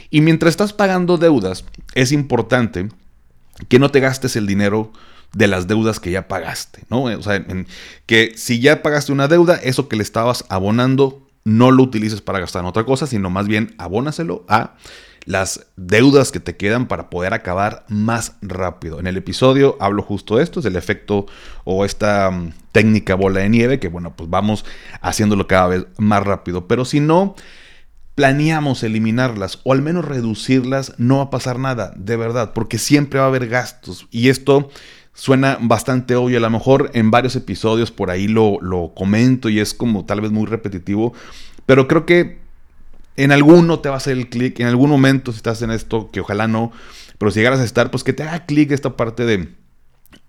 Y 0.10 0.22
mientras 0.22 0.52
estás 0.52 0.72
pagando 0.72 1.18
deudas, 1.18 1.66
es 1.96 2.14
importante 2.14 2.88
que 3.68 3.78
no 3.78 3.92
te 3.92 4.00
gastes 4.00 4.38
el 4.38 4.48
dinero 4.48 4.94
de 5.34 5.48
las 5.48 5.68
deudas 5.68 6.00
que 6.00 6.12
ya 6.12 6.28
pagaste, 6.28 6.84
¿no? 6.90 7.04
O 7.04 7.22
sea, 7.24 7.44
que 8.06 8.34
si 8.36 8.60
ya 8.60 8.82
pagaste 8.82 9.12
una 9.12 9.28
deuda, 9.28 9.56
eso 9.56 9.90
que 9.90 9.96
le 9.96 10.04
estabas 10.04 10.46
abonando, 10.50 11.28
no 11.44 11.72
lo 11.72 11.84
utilices 11.84 12.22
para 12.22 12.40
gastar 12.40 12.62
en 12.62 12.68
otra 12.68 12.86
cosa, 12.86 13.08
sino 13.08 13.30
más 13.30 13.48
bien 13.48 13.76
abónaselo 13.78 14.46
a 14.48 14.76
las 15.26 15.68
deudas 15.76 16.32
que 16.32 16.40
te 16.40 16.58
quedan 16.58 16.88
para 16.88 17.10
poder 17.10 17.34
acabar 17.34 17.86
más 17.88 18.36
rápido. 18.42 19.00
En 19.00 19.08
el 19.08 19.18
episodio 19.18 19.78
hablo 19.80 20.04
justo 20.04 20.38
de 20.38 20.44
esto, 20.44 20.60
es 20.60 20.66
el 20.66 20.76
efecto 20.76 21.26
o 21.64 21.86
esta 21.86 22.30
mm, 22.30 22.54
técnica 22.72 23.16
bola 23.16 23.40
de 23.42 23.50
nieve, 23.50 23.80
que 23.80 23.88
bueno, 23.88 24.16
pues 24.16 24.30
vamos 24.30 24.66
haciéndolo 25.02 25.48
cada 25.48 25.68
vez 25.68 25.86
más 25.98 26.24
rápido. 26.24 26.68
Pero 26.68 26.86
si 26.86 27.00
no 27.00 27.36
planeamos 28.16 28.84
eliminarlas 28.84 29.60
o 29.64 29.74
al 29.74 29.82
menos 29.82 30.06
reducirlas, 30.06 30.94
no 30.98 31.18
va 31.18 31.24
a 31.24 31.30
pasar 31.30 31.58
nada, 31.58 31.94
de 31.96 32.18
verdad, 32.18 32.54
porque 32.54 32.78
siempre 32.78 33.20
va 33.20 33.26
a 33.26 33.30
haber 33.30 33.48
gastos. 33.48 34.08
Y 34.12 34.30
esto 34.30 34.70
suena 35.14 35.58
bastante 35.62 36.16
obvio, 36.16 36.38
a 36.38 36.42
lo 36.42 36.50
mejor 36.50 36.92
en 36.94 37.12
varios 37.12 37.36
episodios 37.36 37.92
por 37.92 38.10
ahí 38.10 38.28
lo, 38.28 38.60
lo 38.62 38.94
comento 38.96 39.50
y 39.50 39.60
es 39.60 39.74
como 39.74 40.06
tal 40.06 40.22
vez 40.22 40.32
muy 40.32 40.46
repetitivo, 40.46 41.14
pero 41.66 41.88
creo 41.88 42.06
que 42.06 42.40
en 43.16 43.32
alguno 43.32 43.80
te 43.80 43.90
va 43.90 43.96
a 43.96 43.98
hacer 43.98 44.18
el 44.18 44.30
clic, 44.30 44.60
en 44.60 44.68
algún 44.68 44.90
momento 44.90 45.32
si 45.32 45.38
estás 45.38 45.62
en 45.62 45.72
esto, 45.72 46.10
que 46.12 46.20
ojalá 46.20 46.48
no, 46.48 46.72
pero 47.18 47.32
si 47.32 47.40
llegaras 47.40 47.60
a 47.60 47.64
estar, 47.64 47.92
pues 47.92 48.04
que 48.04 48.14
te 48.14 48.24
haga 48.24 48.46
clic 48.46 48.72
esta 48.72 48.98
parte 48.98 49.26
de, 49.26 49.50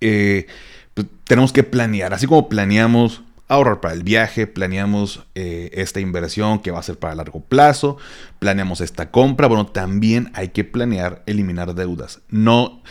eh, 0.00 0.46
pues, 0.92 1.06
tenemos 1.24 1.52
que 1.52 1.62
planear, 1.62 2.12
así 2.12 2.26
como 2.26 2.48
planeamos 2.48 3.22
ahorrar 3.48 3.80
para 3.80 3.94
el 3.94 4.02
viaje, 4.02 4.46
planeamos 4.46 5.24
eh, 5.34 5.70
esta 5.74 6.00
inversión 6.00 6.60
que 6.60 6.70
va 6.70 6.78
a 6.78 6.82
ser 6.82 6.98
para 6.98 7.14
largo 7.14 7.40
plazo, 7.40 7.96
planeamos 8.38 8.80
esta 8.80 9.10
compra, 9.10 9.48
bueno, 9.48 9.66
también 9.66 10.30
hay 10.34 10.48
que 10.48 10.64
planear 10.64 11.22
eliminar 11.26 11.74
deudas, 11.74 12.20
no, 12.28 12.82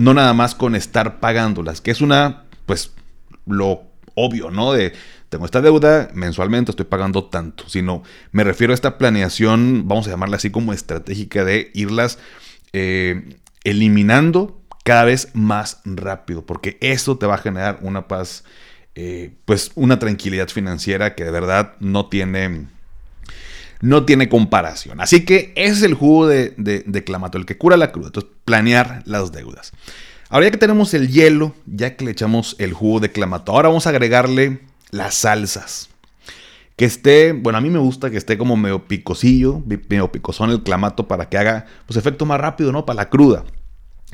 no 0.00 0.14
nada 0.14 0.32
más 0.32 0.54
con 0.54 0.74
estar 0.74 1.20
pagándolas, 1.20 1.82
que 1.82 1.90
es 1.90 2.00
una, 2.00 2.44
pues, 2.64 2.92
lo 3.44 3.82
obvio, 4.14 4.50
¿no? 4.50 4.72
De 4.72 4.94
tengo 5.28 5.44
esta 5.44 5.60
deuda, 5.60 6.08
mensualmente 6.14 6.72
estoy 6.72 6.86
pagando 6.86 7.24
tanto, 7.24 7.68
sino 7.68 8.02
me 8.32 8.42
refiero 8.42 8.72
a 8.72 8.74
esta 8.74 8.96
planeación, 8.96 9.86
vamos 9.86 10.06
a 10.06 10.10
llamarla 10.10 10.36
así 10.36 10.50
como 10.50 10.72
estratégica 10.72 11.44
de 11.44 11.70
irlas 11.74 12.18
eh, 12.72 13.36
eliminando 13.62 14.62
cada 14.84 15.04
vez 15.04 15.28
más 15.34 15.82
rápido, 15.84 16.46
porque 16.46 16.78
eso 16.80 17.18
te 17.18 17.26
va 17.26 17.34
a 17.34 17.38
generar 17.38 17.78
una 17.82 18.08
paz, 18.08 18.44
eh, 18.94 19.34
pues 19.44 19.70
una 19.74 19.98
tranquilidad 19.98 20.48
financiera 20.48 21.14
que 21.14 21.24
de 21.24 21.30
verdad 21.30 21.74
no 21.78 22.06
tiene, 22.06 22.68
no 23.80 24.04
tiene 24.04 24.28
comparación. 24.28 25.00
Así 25.00 25.24
que 25.24 25.52
ese 25.56 25.72
es 25.72 25.82
el 25.82 25.94
jugo 25.94 26.26
de, 26.26 26.54
de, 26.56 27.04
clamato, 27.04 27.38
el 27.38 27.46
que 27.46 27.58
cura 27.58 27.76
la 27.76 27.92
cruda, 27.92 28.08
entonces 28.08 28.30
planear 28.44 29.02
las 29.06 29.32
deudas. 29.32 29.72
Ahora 30.28 30.46
ya 30.46 30.50
que 30.52 30.58
tenemos 30.58 30.94
el 30.94 31.08
hielo, 31.08 31.54
ya 31.66 31.96
que 31.96 32.04
le 32.04 32.12
echamos 32.12 32.56
el 32.58 32.72
jugo 32.72 33.00
de 33.00 33.10
clamato, 33.10 33.52
ahora 33.52 33.68
vamos 33.68 33.86
a 33.86 33.90
agregarle 33.90 34.60
las 34.90 35.14
salsas. 35.14 35.88
Que 36.76 36.84
esté, 36.84 37.32
bueno, 37.32 37.58
a 37.58 37.60
mí 37.60 37.68
me 37.68 37.78
gusta 37.78 38.10
que 38.10 38.16
esté 38.16 38.38
como 38.38 38.56
medio 38.56 38.86
picosillo, 38.86 39.62
medio 39.66 40.10
picosón 40.12 40.50
el 40.50 40.62
clamato 40.62 41.08
para 41.08 41.28
que 41.28 41.36
haga 41.36 41.66
pues 41.86 41.96
efecto 41.98 42.24
más 42.24 42.40
rápido, 42.40 42.72
¿no? 42.72 42.86
Para 42.86 42.98
la 42.98 43.10
cruda. 43.10 43.44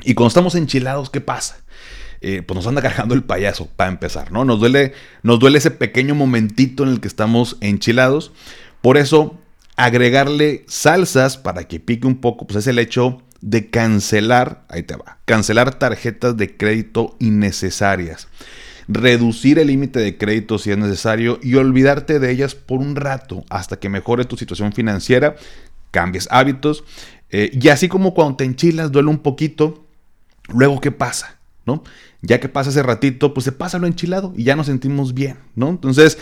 Y 0.03 0.15
cuando 0.15 0.27
estamos 0.29 0.55
enchilados, 0.55 1.09
¿qué 1.09 1.21
pasa? 1.21 1.57
Eh, 2.19 2.41
pues 2.41 2.55
nos 2.55 2.67
anda 2.67 2.81
cargando 2.81 3.13
el 3.13 3.23
payaso, 3.23 3.67
para 3.75 3.89
empezar, 3.89 4.31
¿no? 4.31 4.43
Nos 4.43 4.59
duele, 4.59 4.93
nos 5.23 5.39
duele 5.39 5.59
ese 5.59 5.71
pequeño 5.71 6.15
momentito 6.15 6.83
en 6.83 6.89
el 6.89 6.99
que 6.99 7.07
estamos 7.07 7.57
enchilados. 7.61 8.31
Por 8.81 8.97
eso, 8.97 9.39
agregarle 9.77 10.65
salsas 10.67 11.37
para 11.37 11.67
que 11.67 11.79
pique 11.79 12.05
un 12.05 12.19
poco, 12.19 12.45
pues 12.45 12.57
es 12.57 12.67
el 12.67 12.79
hecho 12.79 13.21
de 13.39 13.69
cancelar, 13.69 14.65
ahí 14.67 14.83
te 14.83 14.95
va, 14.95 15.19
cancelar 15.25 15.75
tarjetas 15.75 16.35
de 16.35 16.57
crédito 16.57 17.15
innecesarias 17.19 18.27
reducir 18.87 19.59
el 19.59 19.67
límite 19.67 19.99
de 19.99 20.17
crédito 20.17 20.57
si 20.57 20.71
es 20.71 20.77
necesario 20.77 21.39
y 21.43 21.55
olvidarte 21.55 22.19
de 22.19 22.31
ellas 22.31 22.55
por 22.55 22.79
un 22.79 22.95
rato 22.95 23.43
hasta 23.49 23.79
que 23.79 23.89
mejore 23.89 24.25
tu 24.25 24.37
situación 24.37 24.71
financiera, 24.71 25.35
cambies 25.91 26.27
hábitos 26.31 26.83
eh, 27.29 27.51
y 27.53 27.67
así 27.69 27.87
como 27.89 28.13
cuando 28.13 28.37
te 28.37 28.45
enchilas 28.45 28.91
duele 28.91 29.09
un 29.09 29.19
poquito, 29.19 29.85
luego 30.47 30.79
¿qué 30.79 30.91
pasa? 30.91 31.37
¿No? 31.65 31.83
Ya 32.21 32.39
que 32.39 32.47
pasa 32.47 32.69
ese 32.69 32.81
ratito, 32.81 33.33
pues 33.33 33.43
se 33.43 33.51
pasa 33.51 33.77
lo 33.77 33.87
enchilado 33.87 34.33
y 34.37 34.43
ya 34.45 34.55
nos 34.55 34.67
sentimos 34.67 35.13
bien, 35.13 35.37
¿no? 35.55 35.67
Entonces, 35.67 36.17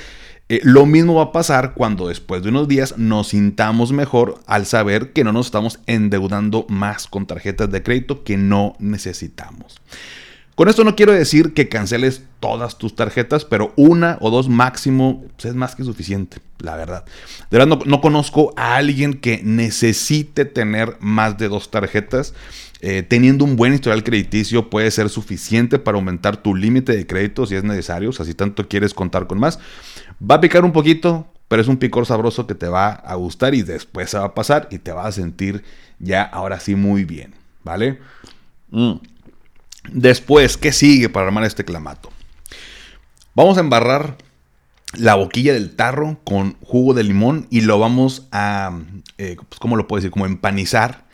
eh, 0.48 0.60
lo 0.64 0.86
mismo 0.86 1.16
va 1.16 1.24
a 1.24 1.32
pasar 1.32 1.74
cuando 1.74 2.08
después 2.08 2.44
de 2.44 2.50
unos 2.50 2.68
días 2.68 2.98
nos 2.98 3.30
sintamos 3.30 3.92
mejor 3.92 4.40
al 4.46 4.68
saber 4.68 5.12
que 5.12 5.24
no 5.24 5.32
nos 5.32 5.48
estamos 5.48 5.80
endeudando 5.88 6.68
más 6.70 7.08
con 7.08 7.26
tarjetas 7.26 7.72
de 7.72 7.82
crédito 7.82 8.24
que 8.24 8.38
no 8.38 8.76
necesitamos. 8.78 9.82
Con 10.56 10.70
esto 10.70 10.86
no 10.86 10.96
quiero 10.96 11.12
decir 11.12 11.54
que 11.54 11.68
canceles 11.68 12.24
todas 12.40 12.78
tus 12.78 12.96
tarjetas, 12.96 13.44
pero 13.44 13.74
una 13.76 14.18
o 14.22 14.30
dos 14.30 14.48
máximo 14.48 15.26
es 15.44 15.54
más 15.54 15.76
que 15.76 15.84
suficiente, 15.84 16.38
la 16.60 16.78
verdad. 16.78 17.04
De 17.52 17.58
verdad 17.58 17.78
no, 17.86 18.00
conozco 18.00 18.54
a 18.56 18.78
alguien 18.78 19.16
que 19.16 19.42
necesite 19.44 20.46
tener 20.46 20.96
más 21.02 21.38
de 21.38 21.50
dos 21.50 21.72
tarjetas. 21.72 22.34
Eh, 22.82 23.04
teniendo 23.04 23.46
un 23.46 23.56
buen 23.56 23.74
historial 23.74 24.04
crediticio 24.04 24.70
puede 24.70 24.92
ser 24.92 25.10
suficiente 25.10 25.80
para 25.80 25.98
aumentar 25.98 26.38
tu 26.38 26.56
límite 26.56 26.96
de 26.96 27.08
crédito 27.08 27.46
si 27.46 27.56
es 27.56 27.64
necesario, 27.64 28.10
o 28.10 28.14
sea, 28.14 28.26
si 28.26 28.34
tanto 28.34 28.68
quieres 28.68 28.94
contar 28.94 29.28
con 29.28 29.40
más. 29.40 29.60
Va 30.22 30.36
a 30.36 30.42
picar 30.42 30.66
un 30.66 30.72
poquito, 30.72 31.28
pero 31.48 31.62
es 31.62 31.68
un 31.68 31.78
picor 31.78 32.06
sabroso 32.06 32.48
que 32.48 32.56
te 32.56 32.68
va 32.68 32.90
a 32.90 33.16
gustar 33.16 33.56
y 33.56 33.62
después 33.62 34.10
se 34.10 34.18
va 34.18 34.26
a 34.26 34.34
pasar 34.34 34.68
y 34.72 34.80
te 34.80 34.92
vas 34.92 35.06
a 35.06 35.12
sentir 35.14 35.64
ya 36.00 36.24
ahora 36.24 36.60
sí 36.60 36.76
muy 36.76 37.06
bien, 37.06 37.34
¿vale? 37.64 38.00
Mm. 38.72 38.96
Después, 39.92 40.58
¿qué 40.58 40.72
sigue 40.72 41.10
para 41.10 41.28
armar 41.28 41.44
este 41.44 41.64
clamato? 41.64 42.12
Vamos 43.36 43.58
a 43.58 43.62
embarrar 43.62 44.18
la 44.98 45.16
boquilla 45.16 45.54
del 45.54 45.76
tarro 45.76 46.20
con 46.24 46.56
jugo 46.62 46.94
de 46.94 47.04
limón 47.04 47.48
y 47.50 47.62
lo 47.62 47.80
vamos 47.80 48.28
a, 48.32 48.80
eh, 49.18 49.36
pues, 49.38 49.60
¿cómo 49.60 49.76
lo 49.76 49.88
puedo 49.88 50.00
decir? 50.00 50.12
Como 50.12 50.26
empanizar 50.26 51.06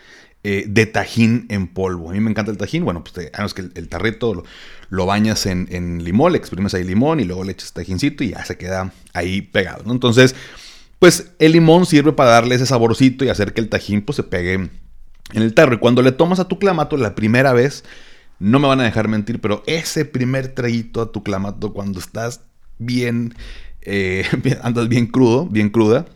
eh, 0.44 0.66
de 0.68 0.88
tajín 0.88 1.46
en 1.50 1.68
polvo. 1.68 2.10
A 2.10 2.14
mí 2.14 2.20
me 2.20 2.32
encanta 2.32 2.52
el 2.52 2.58
tajín. 2.58 2.84
Bueno, 2.84 3.04
pues 3.04 3.14
te, 3.14 3.32
que 3.32 3.80
el, 3.80 3.88
tarrito 3.90 4.44
lo, 4.90 5.06
bañas 5.06 5.46
en, 5.46 6.04
limón, 6.04 6.32
le 6.32 6.40
exprimes 6.40 6.74
ahí 6.74 6.84
limón 6.84 7.20
y 7.20 7.26
luego 7.26 7.44
le 7.44 7.52
echas 7.52 7.74
tajincito 7.74 8.24
y 8.24 8.30
ya 8.30 8.44
se 8.44 8.58
queda 8.58 8.92
ahí 9.14 9.42
pegado. 9.42 9.92
Entonces, 9.92 10.36
pues 10.98 11.32
el 11.40 11.52
limón 11.52 11.86
sirve 11.86 12.14
para 12.14 12.32
darle 12.32 12.56
ese 12.56 12.66
saborcito 12.66 13.24
y 13.24 13.30
hacer 13.30 13.54
que 13.54 13.62
el 13.62 13.70
tajín 13.70 14.02
pues, 14.02 14.16
se 14.16 14.24
pegue 14.24 14.54
en 14.54 14.72
el 15.34 15.54
tarro. 15.54 15.76
Y 15.76 15.78
cuando 15.78 16.02
le 16.02 16.12
tomas 16.12 16.40
a 16.40 16.48
tu 16.48 16.58
clamato 16.58 16.98
la 16.98 17.14
primera 17.14 17.54
vez, 17.54 17.84
no 18.40 18.60
me 18.60 18.68
van 18.68 18.80
a 18.82 18.86
dejar 18.86 19.08
mentir, 19.08 19.40
pero 19.40 19.62
ese 19.68 20.06
primer 20.06 20.50
traguito 20.50 21.02
a 21.02 21.12
tu 21.12 21.22
clamato 21.22 21.72
cuando 21.74 22.00
estás 22.00 22.42
bien, 22.80 23.36
eh, 23.82 24.26
andas 24.64 24.90
bien 24.90 25.06
crudo, 25.06 25.46
bien 25.46 25.70
cruda, 25.70 26.08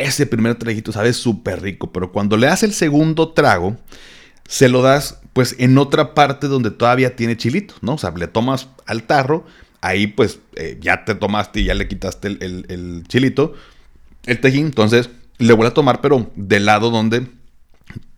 ese 0.00 0.26
primer 0.26 0.54
traguito 0.54 0.92
sabe 0.92 1.12
súper 1.12 1.62
rico, 1.62 1.92
pero 1.92 2.12
cuando 2.12 2.36
le 2.36 2.46
das 2.46 2.62
el 2.62 2.72
segundo 2.72 3.30
trago, 3.32 3.76
se 4.48 4.68
lo 4.68 4.82
das 4.82 5.20
pues 5.32 5.54
en 5.58 5.78
otra 5.78 6.14
parte 6.14 6.48
donde 6.48 6.70
todavía 6.70 7.14
tiene 7.16 7.36
chilito, 7.36 7.74
¿no? 7.82 7.94
O 7.94 7.98
sea, 7.98 8.10
le 8.10 8.26
tomas 8.26 8.68
al 8.86 9.04
tarro, 9.04 9.44
ahí 9.80 10.08
pues 10.08 10.40
eh, 10.56 10.78
ya 10.80 11.04
te 11.04 11.14
tomaste 11.14 11.60
y 11.60 11.64
ya 11.66 11.74
le 11.74 11.86
quitaste 11.86 12.28
el, 12.28 13.04
chilito, 13.06 13.54
el 14.26 14.40
tejín, 14.40 14.66
entonces 14.66 15.10
le 15.38 15.52
voy 15.52 15.66
a 15.66 15.74
tomar, 15.74 16.00
pero 16.00 16.30
del 16.34 16.66
lado 16.66 16.90
donde 16.90 17.28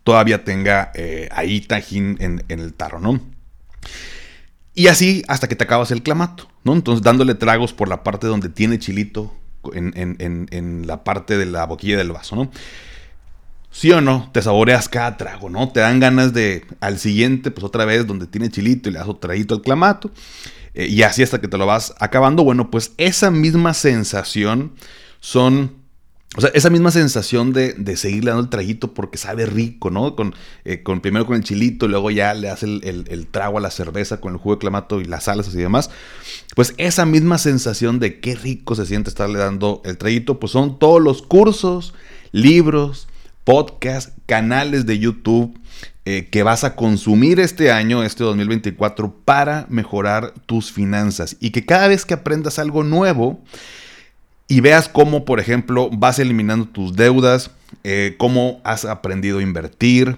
todavía 0.03 0.43
tenga 0.43 0.91
eh, 0.95 1.29
ahí 1.31 1.61
tajín 1.61 2.17
en, 2.19 2.43
el 2.47 2.73
tarro, 2.73 2.99
¿no? 2.99 3.21
Y 4.73 4.87
así 4.87 5.23
hasta 5.27 5.47
que 5.47 5.55
te 5.55 5.65
acabas 5.65 5.91
el 5.91 6.01
clamato, 6.01 6.49
¿no? 6.63 6.73
Entonces 6.73 7.03
dándole 7.03 7.35
tragos 7.35 7.73
por 7.73 7.87
la 7.87 8.03
parte 8.03 8.25
donde 8.25 8.49
tiene 8.49 8.79
chilito 8.79 9.31
en, 9.73 10.87
la 10.87 11.03
parte 11.03 11.37
de 11.37 11.45
la 11.45 11.65
boquilla 11.65 11.97
del 11.97 12.11
vaso, 12.11 12.35
¿no? 12.35 12.51
Sí 13.71 13.91
o 13.91 14.01
no, 14.01 14.29
te 14.31 14.41
saboreas 14.41 14.87
cada 14.87 15.17
trago, 15.17 15.49
¿no? 15.49 15.69
Te 15.69 15.79
dan 15.79 15.99
ganas 15.99 16.33
de 16.33 16.65
al 16.79 16.99
siguiente, 16.99 17.49
pues 17.49 17.63
otra 17.63 17.85
vez 17.85 18.05
donde 18.05 18.27
tiene 18.27 18.49
chilito 18.49 18.89
y 18.89 18.93
le 18.93 18.99
das 18.99 19.07
otro 19.07 19.19
traguito 19.19 19.55
al 19.55 19.61
clamato. 19.61 20.11
Eh, 20.75 20.87
y 20.87 21.01
así 21.03 21.23
hasta 21.23 21.41
que 21.41 21.47
te 21.47 21.57
lo 21.57 21.65
vas 21.65 21.95
acabando. 21.99 22.43
Bueno, 22.43 22.69
pues 22.69 22.93
esa 22.97 23.31
misma 23.31 23.73
sensación 23.73 24.73
son 25.19 25.82
o 26.35 26.41
sea, 26.41 26.49
esa 26.55 26.71
misma 26.71 26.89
sensación 26.89 27.53
de, 27.53 27.73
de 27.73 27.95
seguirle 27.95 28.31
dando 28.31 28.43
el 28.43 28.49
traguito 28.49 28.93
porque 28.93 29.19
sabe 29.19 29.45
rico, 29.45 29.91
¿no? 29.91 30.15
Con, 30.15 30.33
eh, 30.65 30.81
con 30.81 30.99
primero 30.99 31.27
con 31.27 31.35
el 31.35 31.43
chilito, 31.43 31.87
luego 31.87 32.09
ya 32.09 32.33
le 32.33 32.49
hace 32.49 32.65
el, 32.65 33.27
trago 33.29 33.59
a 33.59 33.61
la 33.61 33.69
cerveza 33.69 34.19
con 34.19 34.33
el 34.33 34.39
jugo 34.39 34.55
de 34.55 34.59
clamato 34.59 34.99
y 34.99 35.05
las 35.05 35.25
salsas 35.25 35.53
y 35.53 35.59
demás. 35.59 35.91
Pues 36.55 36.73
esa 36.77 37.05
misma 37.05 37.37
sensación 37.37 37.99
de 37.99 38.19
qué 38.19 38.33
rico 38.33 38.73
se 38.73 38.87
siente 38.87 39.09
estarle 39.09 39.37
dando 39.37 39.81
el 39.85 39.97
traguito, 39.97 40.39
pues 40.39 40.51
son 40.51 40.79
todos 40.79 40.99
los 40.99 41.21
cursos, 41.21 41.93
libros, 42.31 43.07
podcasts, 43.43 44.13
canales 44.25 44.87
de 44.87 44.97
YouTube 44.97 45.59
eh, 46.05 46.29
que 46.31 46.41
vas 46.41 46.63
a 46.63 46.75
consumir 46.75 47.39
este 47.39 47.71
año, 47.71 48.03
este 48.03 48.23
2024, 48.23 49.15
para 49.23 49.67
mejorar 49.69 50.33
tus 50.47 50.71
finanzas. 50.71 51.37
Y 51.39 51.51
que 51.51 51.63
cada 51.63 51.87
vez 51.87 52.05
que 52.05 52.15
aprendas 52.15 52.57
algo 52.57 52.83
nuevo, 52.83 53.43
y 54.47 54.61
veas 54.61 54.89
cómo, 54.89 55.25
por 55.25 55.39
ejemplo, 55.39 55.89
vas 55.91 56.19
eliminando 56.19 56.65
tus 56.65 56.95
deudas, 56.95 57.51
eh, 57.83 58.15
cómo 58.17 58.61
has 58.63 58.85
aprendido 58.85 59.39
a 59.39 59.43
invertir, 59.43 60.17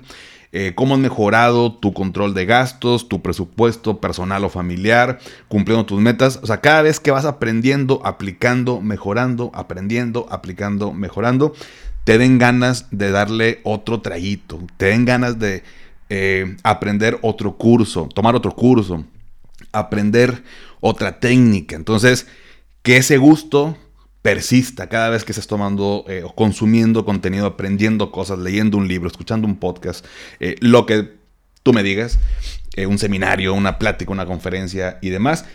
eh, 0.52 0.74
cómo 0.74 0.96
has 0.96 1.00
mejorado 1.00 1.74
tu 1.74 1.94
control 1.94 2.34
de 2.34 2.46
gastos, 2.46 3.10
tu 3.10 3.22
presupuesto 3.22 4.00
personal 4.00 4.44
o 4.46 4.50
familiar, 4.50 5.20
cumpliendo 5.48 5.86
tus 5.86 6.02
metas. 6.02 6.40
O 6.42 6.48
sea, 6.48 6.62
cada 6.62 6.82
vez 6.82 7.00
que 7.00 7.12
vas 7.12 7.26
aprendiendo, 7.26 8.02
aplicando, 8.06 8.82
mejorando, 8.82 9.52
aprendiendo, 9.54 10.28
aplicando, 10.30 10.94
mejorando, 10.94 11.54
te 12.06 12.18
den 12.18 12.38
ganas 12.38 12.88
de 12.92 13.12
darle 13.12 13.60
otro 13.64 14.02
traguito, 14.02 14.60
te 14.78 14.86
den 14.86 15.06
ganas 15.06 15.40
de 15.40 15.64
eh, 16.10 16.56
aprender 16.64 17.20
otro 17.22 17.58
curso, 17.58 18.08
tomar 18.14 18.36
otro 18.36 18.52
curso, 18.52 19.04
aprender 19.72 20.44
otra 20.80 21.20
técnica. 21.20 21.76
Entonces, 21.76 22.28
que 22.82 22.98
ese 22.98 23.18
gusto 23.18 23.76
persista 24.26 24.90
cada 24.90 25.10
vez 25.10 25.24
que 25.24 25.34
estés 25.34 25.46
tomando 25.46 26.04
eh, 26.08 26.24
o 26.24 26.34
consumiendo 26.34 27.06
contenido, 27.06 27.46
aprendiendo 27.46 28.12
cosas, 28.12 28.40
leyendo 28.40 28.76
un 28.76 28.88
libro, 28.88 29.08
escuchando 29.08 29.46
un 29.46 29.58
podcast, 29.58 30.04
eh, 30.40 30.56
lo 30.62 30.88
que 30.88 31.16
tú 31.62 31.74
me 31.74 31.84
digas, 31.84 32.18
eh, 32.76 32.88
un 32.88 32.98
seminario, 32.98 33.54
una 33.54 33.78
plática, 33.78 34.12
una 34.12 34.26
conferencia 34.26 34.98
y 35.04 35.12
demás, 35.12 35.46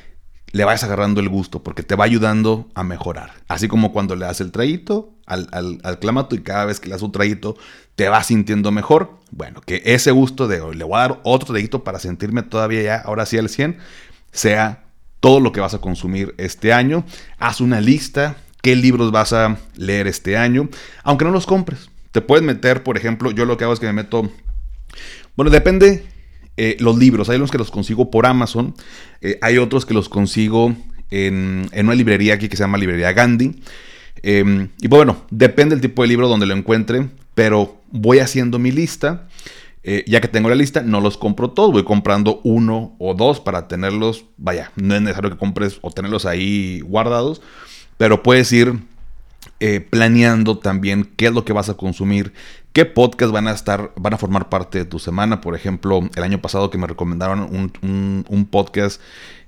le 0.53 0.63
vayas 0.63 0.85
agarrando 0.85 1.21
el 1.21 1.29
gusto 1.29 1.65
porque 1.65 1.83
te 1.83 1.97
va 1.97 2.05
ayudando 2.05 2.69
a 2.77 2.85
mejorar. 2.85 3.33
Así 3.49 3.67
como 3.67 3.93
cuando 3.93 4.15
le 4.15 4.27
das 4.27 4.41
el 4.41 4.53
traguito 4.53 5.15
al, 5.27 5.49
al, 5.51 5.99
clamato 5.99 6.37
y 6.37 6.43
cada 6.43 6.65
vez 6.65 6.79
que 6.79 6.87
le 6.87 6.93
das 6.93 7.03
un 7.03 7.11
traguito 7.11 7.57
te 7.97 8.09
vas 8.09 8.29
sintiendo 8.29 8.71
mejor. 8.71 9.19
Bueno, 9.33 9.63
que 9.63 9.83
ese 9.85 10.13
gusto 10.13 10.47
de 10.47 10.61
le 10.77 10.85
voy 10.85 10.97
a 10.97 11.01
dar 11.01 11.21
otro 11.25 11.49
traguito 11.49 11.83
para 11.83 11.99
sentirme 11.99 12.45
todavía 12.45 12.83
ya, 12.83 12.99
ahora 12.99 13.27
sí 13.27 13.37
al 13.37 13.49
100, 13.49 13.79
sea 14.31 14.85
todo 15.19 15.41
lo 15.41 15.51
que 15.51 15.59
vas 15.59 15.75
a 15.75 15.81
consumir 15.81 16.37
este 16.39 16.73
año. 16.73 17.05
Haz 17.41 17.61
una 17.61 17.81
lista 17.81 18.37
qué 18.63 18.77
libros 18.77 19.13
vas 19.13 19.33
a 19.33 19.59
leer 19.77 20.07
este 20.07 20.37
año, 20.37 20.69
aunque 21.03 21.25
no 21.25 21.31
los 21.31 21.47
compres. 21.47 21.91
Te 22.13 22.21
puedes 22.21 22.45
meter, 22.45 22.83
por 22.83 22.97
ejemplo, 22.97 23.31
yo 23.31 23.45
lo 23.45 23.57
que 23.57 23.65
hago 23.65 23.73
es 23.73 23.81
que 23.81 23.87
me 23.87 23.93
meto, 23.93 24.31
bueno, 25.37 25.51
depende 25.51 26.05
eh, 26.57 26.77
los 26.81 26.99
libros, 26.99 27.29
hay 27.29 27.37
unos 27.37 27.51
que 27.51 27.59
los 27.59 27.71
consigo 27.71 28.11
por 28.11 28.27
Amazon, 28.27 28.75
eh, 29.21 29.39
hay 29.43 29.59
otros 29.59 29.87
que 29.87 29.95
los 29.95 30.09
consigo 30.09 30.75
en, 31.11 31.71
una 31.73 31.95
librería 31.95 32.35
aquí 32.35 32.49
que 32.49 32.57
se 32.57 32.63
llama 32.63 32.79
Librería 32.79 33.13
Gandhi. 33.13 33.63
Em, 34.23 34.69
y 34.81 34.89
pues 34.89 34.99
bueno, 34.99 35.25
depende 35.31 35.75
del 35.75 35.81
tipo 35.81 36.03
de 36.03 36.09
libro 36.09 36.29
donde 36.29 36.47
lo 36.47 36.55
encuentre, 36.55 37.09
pero 37.35 37.81
voy 37.91 38.19
haciendo 38.19 38.59
mi 38.59 38.71
lista. 38.73 39.29
Eh, 39.83 40.05
ya 40.07 40.21
que 40.21 40.29
tengo 40.29 40.51
la 40.51 40.55
lista, 40.55 40.83
no 40.83 41.01
los 41.01 41.17
compro 41.17 41.53
todos, 41.53 41.73
voy 41.73 41.85
comprando 41.85 42.43
uno 42.45 42.95
o 42.99 43.15
dos 43.15 43.41
para 43.41 43.67
tenerlos, 43.67 44.27
vaya, 44.37 44.73
no 44.77 44.95
es 44.95 45.01
necesario 45.01 45.31
que 45.31 45.39
compres 45.39 45.79
o 45.81 45.91
tenerlos 45.91 46.27
ahí 46.27 46.81
guardados, 46.81 47.41
pero 48.01 48.23
puedes 48.23 48.51
ir 48.51 48.79
eh, 49.61 49.81
planeando 49.81 50.57
también 50.57 51.05
qué 51.19 51.27
es 51.27 51.35
lo 51.35 51.45
que 51.45 51.53
vas 51.53 51.69
a 51.69 51.75
consumir, 51.75 52.33
qué 52.73 52.87
podcasts 52.87 53.31
van 53.31 53.47
a 53.47 53.53
estar, 53.53 53.93
van 53.95 54.15
a 54.15 54.17
formar 54.17 54.49
parte 54.49 54.79
de 54.79 54.85
tu 54.87 54.99
semana. 54.99 55.43
Por 55.43 55.55
ejemplo, 55.55 56.09
el 56.15 56.23
año 56.23 56.41
pasado 56.41 56.71
que 56.71 56.79
me 56.79 56.87
recomendaron 56.87 57.41
un, 57.43 58.49
podcast 58.51 59.03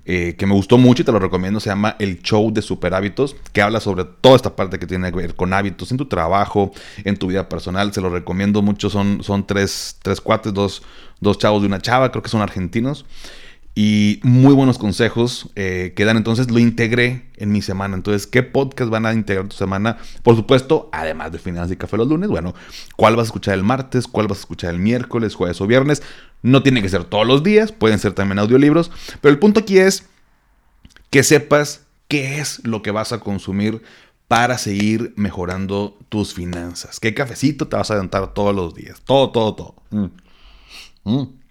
eh, 0.05 0.35
que 0.37 0.45
me 0.45 0.53
gustó 0.53 0.77
mucho 0.77 1.01
y 1.01 1.07
te 1.07 1.13
lo 1.13 1.19
recomiendo, 1.19 1.61
se 1.61 1.71
llama 1.71 1.97
El 1.99 2.21
Show 2.21 2.53
de 2.53 2.61
Super 2.61 2.93
Hábitos, 2.93 3.37
que 3.55 3.63
habla 3.63 3.81
sobre 3.81 4.05
toda 4.05 4.37
esta 4.37 4.55
parte 4.55 4.79
que 4.79 4.87
tiene 4.87 5.11
que 5.11 5.17
ver 5.17 5.35
con 5.35 5.55
hábitos 5.55 5.91
en 5.91 5.97
tu 5.97 6.05
trabajo, 6.05 6.73
en 7.05 7.17
tu 7.17 7.29
vida 7.29 7.49
personal. 7.49 7.95
Se 7.95 8.03
lo 8.03 8.11
recomiendo 8.11 8.61
mucho, 8.61 8.91
son, 8.91 9.23
son 9.23 9.47
tres, 9.47 9.97
tres 10.03 10.21
cuates, 10.21 10.53
dos, 10.53 10.83
dos 11.21 11.39
chavos 11.39 11.63
de 11.63 11.69
una 11.69 11.81
chava, 11.81 12.11
creo 12.11 12.23
que 12.23 12.29
son 12.29 12.43
argentinos 12.43 13.07
y 13.75 14.21
muy 14.23 14.52
buenos 14.52 14.79
consejos 14.79 15.49
eh, 15.57 15.93
que 15.97 16.05
dan. 16.05 16.17
Entonces 16.17 16.50
lo 16.50 16.59
integré 16.59 17.31
en 17.37 17.52
mi 17.52 17.62
semana. 17.62 17.97
Entonces, 17.97 18.26
¿qué 18.26 18.43
podcast 18.43 18.91
van 18.91 19.07
a 19.07 19.14
integrar 19.14 19.49
tu 19.49 19.57
semana? 19.57 19.97
Por 20.23 20.37
supuesto, 20.37 20.91
además 20.93 21.33
de 21.33 21.38
Finanzas 21.38 21.73
y 21.73 21.76
Café 21.76 21.97
los 21.97 22.09
lunes, 22.09 22.29
bueno, 22.29 22.55
¿cuál 22.97 23.17
vas 23.17 23.25
a 23.25 23.29
escuchar 23.29 23.55
el 23.55 23.62
martes? 23.62 24.07
¿Cuál 24.07 24.29
vas 24.29 24.38
a 24.38 24.41
escuchar 24.43 24.75
el 24.75 24.81
miércoles, 24.81 25.35
jueves 25.35 25.61
o 25.61 25.67
viernes? 25.67 26.02
No 26.43 26.62
tiene 26.62 26.83
que 26.83 26.88
ser 26.88 27.05
todos 27.05 27.26
los 27.26 27.43
días, 27.43 27.73
pueden 27.73 27.99
ser 27.99 28.12
también 28.12 28.38
audiolibros. 28.38 28.91
Pero 29.21 29.33
el 29.33 29.38
punto 29.38 29.61
aquí 29.61 29.79
es 29.79 30.07
que 31.09 31.23
sepas 31.23 31.87
qué 32.09 32.41
es 32.41 32.64
lo 32.64 32.83
que 32.83 32.91
vas 32.91 33.12
a 33.12 33.21
consumir 33.21 33.83
para 34.29 34.59
seguir 34.59 35.14
mejorando 35.17 35.99
tus 36.09 36.35
finanzas. 36.35 37.00
¿Qué 37.00 37.14
cafecito 37.14 37.69
te 37.69 37.76
vas 37.76 37.91
a 37.91 37.95
aventar 37.95 38.35
todos 38.35 38.55
los 38.55 38.75
días? 38.75 39.00
Todo, 39.05 39.31
todo, 39.31 39.55
todo. 39.55 39.75
Mm. 39.91 40.07
Mm. 41.05 41.42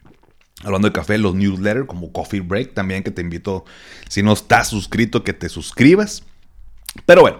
Hablando 0.64 0.88
de 0.88 0.94
café, 0.94 1.18
los 1.18 1.36
newsletters 1.36 1.88
como 1.88 2.12
Coffee 2.12 2.42
Break 2.42 2.74
también 2.74 3.04
que 3.04 3.12
te 3.12 3.22
invito, 3.22 3.66
si 4.10 4.22
no 4.22 4.34
estás 4.34 4.68
suscrito, 4.70 5.24
que 5.24 5.34
te 5.34 5.50
suscribas. 5.50 6.24
Pero 7.06 7.22
bueno, 7.22 7.40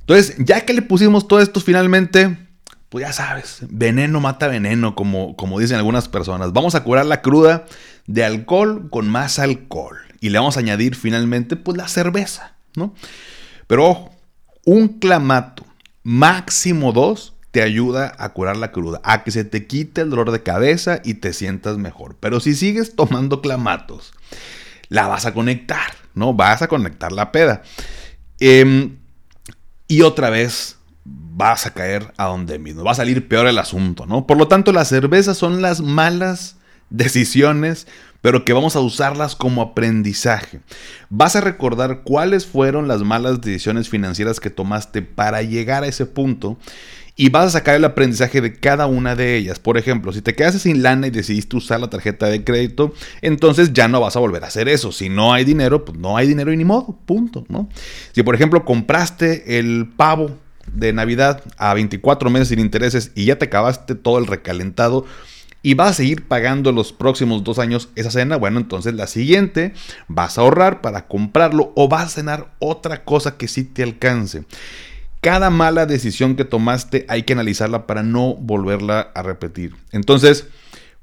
entonces 0.00 0.36
ya 0.38 0.60
que 0.62 0.72
le 0.72 0.82
pusimos 0.82 1.26
todo 1.26 1.40
esto 1.40 1.60
finalmente, 1.60 2.36
pues 2.88 3.04
ya 3.04 3.12
sabes, 3.12 3.58
veneno 3.68 4.20
mata 4.20 4.46
veneno, 4.46 4.94
como, 4.94 5.36
como 5.36 5.58
dicen 5.58 5.76
algunas 5.76 6.08
personas. 6.08 6.52
Vamos 6.52 6.74
a 6.74 6.84
curar 6.84 7.06
la 7.06 7.22
cruda 7.22 7.66
de 8.06 8.24
alcohol 8.24 8.88
con 8.90 9.08
más 9.08 9.38
alcohol. 9.38 9.98
Y 10.20 10.30
le 10.30 10.38
vamos 10.38 10.56
a 10.56 10.60
añadir 10.60 10.94
finalmente 10.94 11.56
pues 11.56 11.76
la 11.76 11.88
cerveza, 11.88 12.54
¿no? 12.74 12.94
Pero 13.66 13.86
ojo, 13.86 14.14
un 14.64 14.88
clamato, 14.88 15.66
máximo 16.02 16.92
dos, 16.92 17.35
te 17.56 17.62
ayuda 17.62 18.14
a 18.18 18.34
curar 18.34 18.58
la 18.58 18.70
cruda, 18.70 19.00
a 19.02 19.24
que 19.24 19.30
se 19.30 19.42
te 19.42 19.66
quite 19.66 20.02
el 20.02 20.10
dolor 20.10 20.30
de 20.30 20.42
cabeza 20.42 21.00
y 21.02 21.14
te 21.14 21.32
sientas 21.32 21.78
mejor. 21.78 22.14
Pero 22.20 22.38
si 22.38 22.54
sigues 22.54 22.94
tomando 22.94 23.40
clamatos, 23.40 24.12
la 24.90 25.08
vas 25.08 25.24
a 25.24 25.32
conectar, 25.32 25.90
¿no? 26.12 26.34
Vas 26.34 26.60
a 26.60 26.68
conectar 26.68 27.12
la 27.12 27.32
peda. 27.32 27.62
Em, 28.40 28.98
y 29.88 30.02
otra 30.02 30.28
vez 30.28 30.76
vas 31.06 31.64
a 31.64 31.72
caer 31.72 32.12
a 32.18 32.26
donde 32.26 32.58
mismo. 32.58 32.84
Va 32.84 32.90
a 32.90 32.96
salir 32.96 33.26
peor 33.26 33.46
el 33.46 33.56
asunto, 33.56 34.04
¿no? 34.04 34.26
Por 34.26 34.36
lo 34.36 34.48
tanto, 34.48 34.70
las 34.70 34.88
cervezas 34.88 35.38
son 35.38 35.62
las 35.62 35.80
malas 35.80 36.56
decisiones, 36.90 37.86
pero 38.20 38.44
que 38.44 38.52
vamos 38.52 38.76
a 38.76 38.80
usarlas 38.80 39.34
como 39.34 39.62
aprendizaje. 39.62 40.60
Vas 41.08 41.36
a 41.36 41.40
recordar 41.40 42.02
cuáles 42.02 42.44
fueron 42.44 42.86
las 42.86 43.00
malas 43.00 43.40
decisiones 43.40 43.88
financieras 43.88 44.40
que 44.40 44.50
tomaste 44.50 45.00
para 45.00 45.40
llegar 45.40 45.84
a 45.84 45.86
ese 45.86 46.04
punto 46.04 46.58
y 47.16 47.30
vas 47.30 47.46
a 47.46 47.50
sacar 47.50 47.74
el 47.74 47.84
aprendizaje 47.84 48.42
de 48.42 48.54
cada 48.54 48.86
una 48.86 49.16
de 49.16 49.36
ellas. 49.36 49.58
Por 49.58 49.78
ejemplo, 49.78 50.12
si 50.12 50.20
te 50.20 50.34
quedas 50.34 50.60
sin 50.60 50.82
lana 50.82 51.06
y 51.06 51.10
decidiste 51.10 51.56
usar 51.56 51.80
la 51.80 51.88
tarjeta 51.88 52.26
de 52.26 52.44
crédito, 52.44 52.92
entonces 53.22 53.72
ya 53.72 53.88
no 53.88 54.00
vas 54.00 54.16
a 54.16 54.20
volver 54.20 54.44
a 54.44 54.48
hacer 54.48 54.68
eso. 54.68 54.92
Si 54.92 55.08
no 55.08 55.32
hay 55.32 55.44
dinero, 55.44 55.84
pues 55.84 55.98
no 55.98 56.16
hay 56.16 56.28
dinero 56.28 56.52
y 56.52 56.56
ni 56.58 56.64
modo, 56.64 56.98
punto, 57.06 57.46
¿no? 57.48 57.68
Si 58.12 58.22
por 58.22 58.34
ejemplo 58.34 58.64
compraste 58.64 59.58
el 59.58 59.88
pavo 59.96 60.30
de 60.70 60.92
Navidad 60.92 61.42
a 61.56 61.72
24 61.72 62.28
meses 62.28 62.48
sin 62.48 62.58
intereses 62.58 63.12
y 63.14 63.24
ya 63.24 63.38
te 63.38 63.46
acabaste 63.46 63.94
todo 63.94 64.18
el 64.18 64.26
recalentado, 64.26 65.06
y 65.62 65.74
vas 65.74 65.90
a 65.90 65.94
seguir 65.94 66.28
pagando 66.28 66.70
los 66.70 66.92
próximos 66.92 67.42
dos 67.42 67.58
años 67.58 67.88
esa 67.96 68.12
cena, 68.12 68.36
bueno, 68.36 68.60
entonces 68.60 68.94
la 68.94 69.08
siguiente 69.08 69.72
vas 70.06 70.38
a 70.38 70.42
ahorrar 70.42 70.80
para 70.80 71.08
comprarlo 71.08 71.72
o 71.74 71.88
vas 71.88 72.04
a 72.04 72.08
cenar 72.08 72.54
otra 72.60 73.02
cosa 73.02 73.36
que 73.36 73.48
sí 73.48 73.64
te 73.64 73.82
alcance. 73.82 74.44
Cada 75.26 75.50
mala 75.50 75.86
decisión 75.86 76.36
que 76.36 76.44
tomaste 76.44 77.04
hay 77.08 77.24
que 77.24 77.32
analizarla 77.32 77.88
para 77.88 78.04
no 78.04 78.36
volverla 78.36 79.10
a 79.12 79.24
repetir. 79.24 79.74
Entonces, 79.90 80.46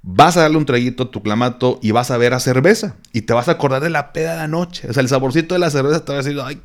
vas 0.02 0.38
a 0.38 0.44
darle 0.44 0.56
un 0.56 0.66
traguito 0.66 1.04
a 1.04 1.12
tu 1.12 1.22
clamato 1.22 1.78
y 1.82 1.92
vas 1.92 2.10
a 2.10 2.16
ver 2.16 2.34
a 2.34 2.40
cerveza. 2.40 2.96
Y 3.12 3.24
te 3.24 3.34
vas 3.34 3.50
a 3.50 3.52
acordar 3.52 3.82
de 3.82 3.90
la 3.90 4.14
peda 4.14 4.32
de 4.32 4.38
la 4.38 4.48
noche. 4.48 4.88
O 4.90 4.94
sea, 4.94 5.02
el 5.02 5.10
saborcito 5.10 5.56
de 5.56 5.60
la 5.60 5.70
cerveza 5.70 6.06
te 6.06 6.14
va 6.14 6.20
a 6.20 6.22
decir, 6.22 6.40
ay, 6.42 6.62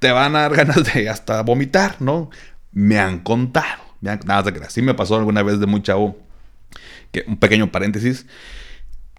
te 0.00 0.10
van 0.10 0.34
a 0.34 0.40
dar 0.40 0.54
ganas 0.56 0.82
de 0.92 1.08
hasta 1.08 1.42
vomitar, 1.42 2.02
¿no? 2.02 2.28
Me 2.72 2.98
han 2.98 3.20
contado. 3.20 3.84
nada 4.00 4.42
de 4.42 4.52
que 4.52 4.64
así 4.64 4.82
me 4.82 4.94
pasó 4.94 5.14
alguna 5.14 5.44
vez 5.44 5.60
de 5.60 5.66
muy 5.66 5.82
chavo. 5.82 6.18
Que, 7.12 7.22
un 7.28 7.36
pequeño 7.36 7.70
paréntesis. 7.70 8.26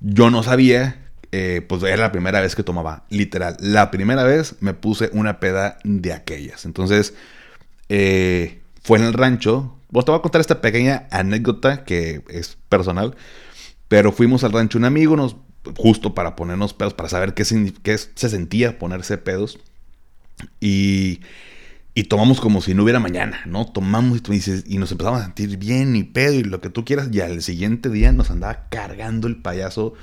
Yo 0.02 0.30
no 0.30 0.44
sabía 0.44 1.09
eh, 1.32 1.64
pues 1.68 1.84
era 1.84 1.98
la 1.98 2.12
primera 2.12 2.42
vez 2.42 2.56
que 2.56 2.64
tomaba, 2.64 3.06
literal. 3.10 3.56
La 3.60 3.92
primera 3.92 4.24
vez 4.24 4.56
me 4.62 4.74
puse 4.74 5.10
una 5.14 5.40
peda 5.40 5.78
de 5.84 6.14
aquellas. 6.14 6.66
Entonces, 6.66 7.14
eh, 7.90 8.62
fue 8.82 8.98
en 8.98 9.06
el 9.06 9.14
rancho. 9.14 9.76
Pues 9.92 10.06
te 10.06 10.12
voy 10.12 10.20
a 10.20 10.22
contar 10.22 10.42
esta 10.42 10.62
pequeña 10.62 11.08
anécdota 11.12 11.84
que 11.84 12.24
es 12.30 12.58
personal. 12.70 13.16
Pero 13.88 14.12
fuimos 14.12 14.44
al 14.44 14.54
rancho 14.54 14.78
un 14.78 14.86
amigo, 14.86 15.16
nos, 15.16 15.36
justo 15.78 16.16
para 16.16 16.36
ponernos 16.36 16.74
pedos, 16.74 16.94
para 16.94 17.10
saber 17.10 17.34
qué, 17.34 17.46
se 17.46 18.30
sentía 18.30 18.80
ponerse 18.80 19.18
pedos. 19.18 19.60
Y, 20.60 21.22
y, 21.94 22.04
tomamos 22.06 22.40
como 22.40 22.62
si 22.62 22.74
no 22.74 22.84
hubiera 22.84 23.00
mañana, 23.00 23.42
¿no? 23.46 23.66
Tomamos 23.66 24.22
y, 24.30 24.74
y 24.74 24.78
nos 24.78 24.92
empezamos 24.92 25.22
a 25.22 25.26
sentir 25.26 25.58
bien 25.58 25.96
y 25.96 26.04
pedo 26.04 26.34
y 26.34 26.44
lo 26.44 26.62
que 26.62 26.70
tú 26.70 26.86
quieras. 26.86 27.10
Y 27.12 27.20
al 27.22 27.42
siguiente 27.44 27.90
día 27.90 28.12
nos 28.12 28.32
andaba 28.32 28.68
cargando 28.70 29.28
el 29.28 29.38
payaso 29.38 29.96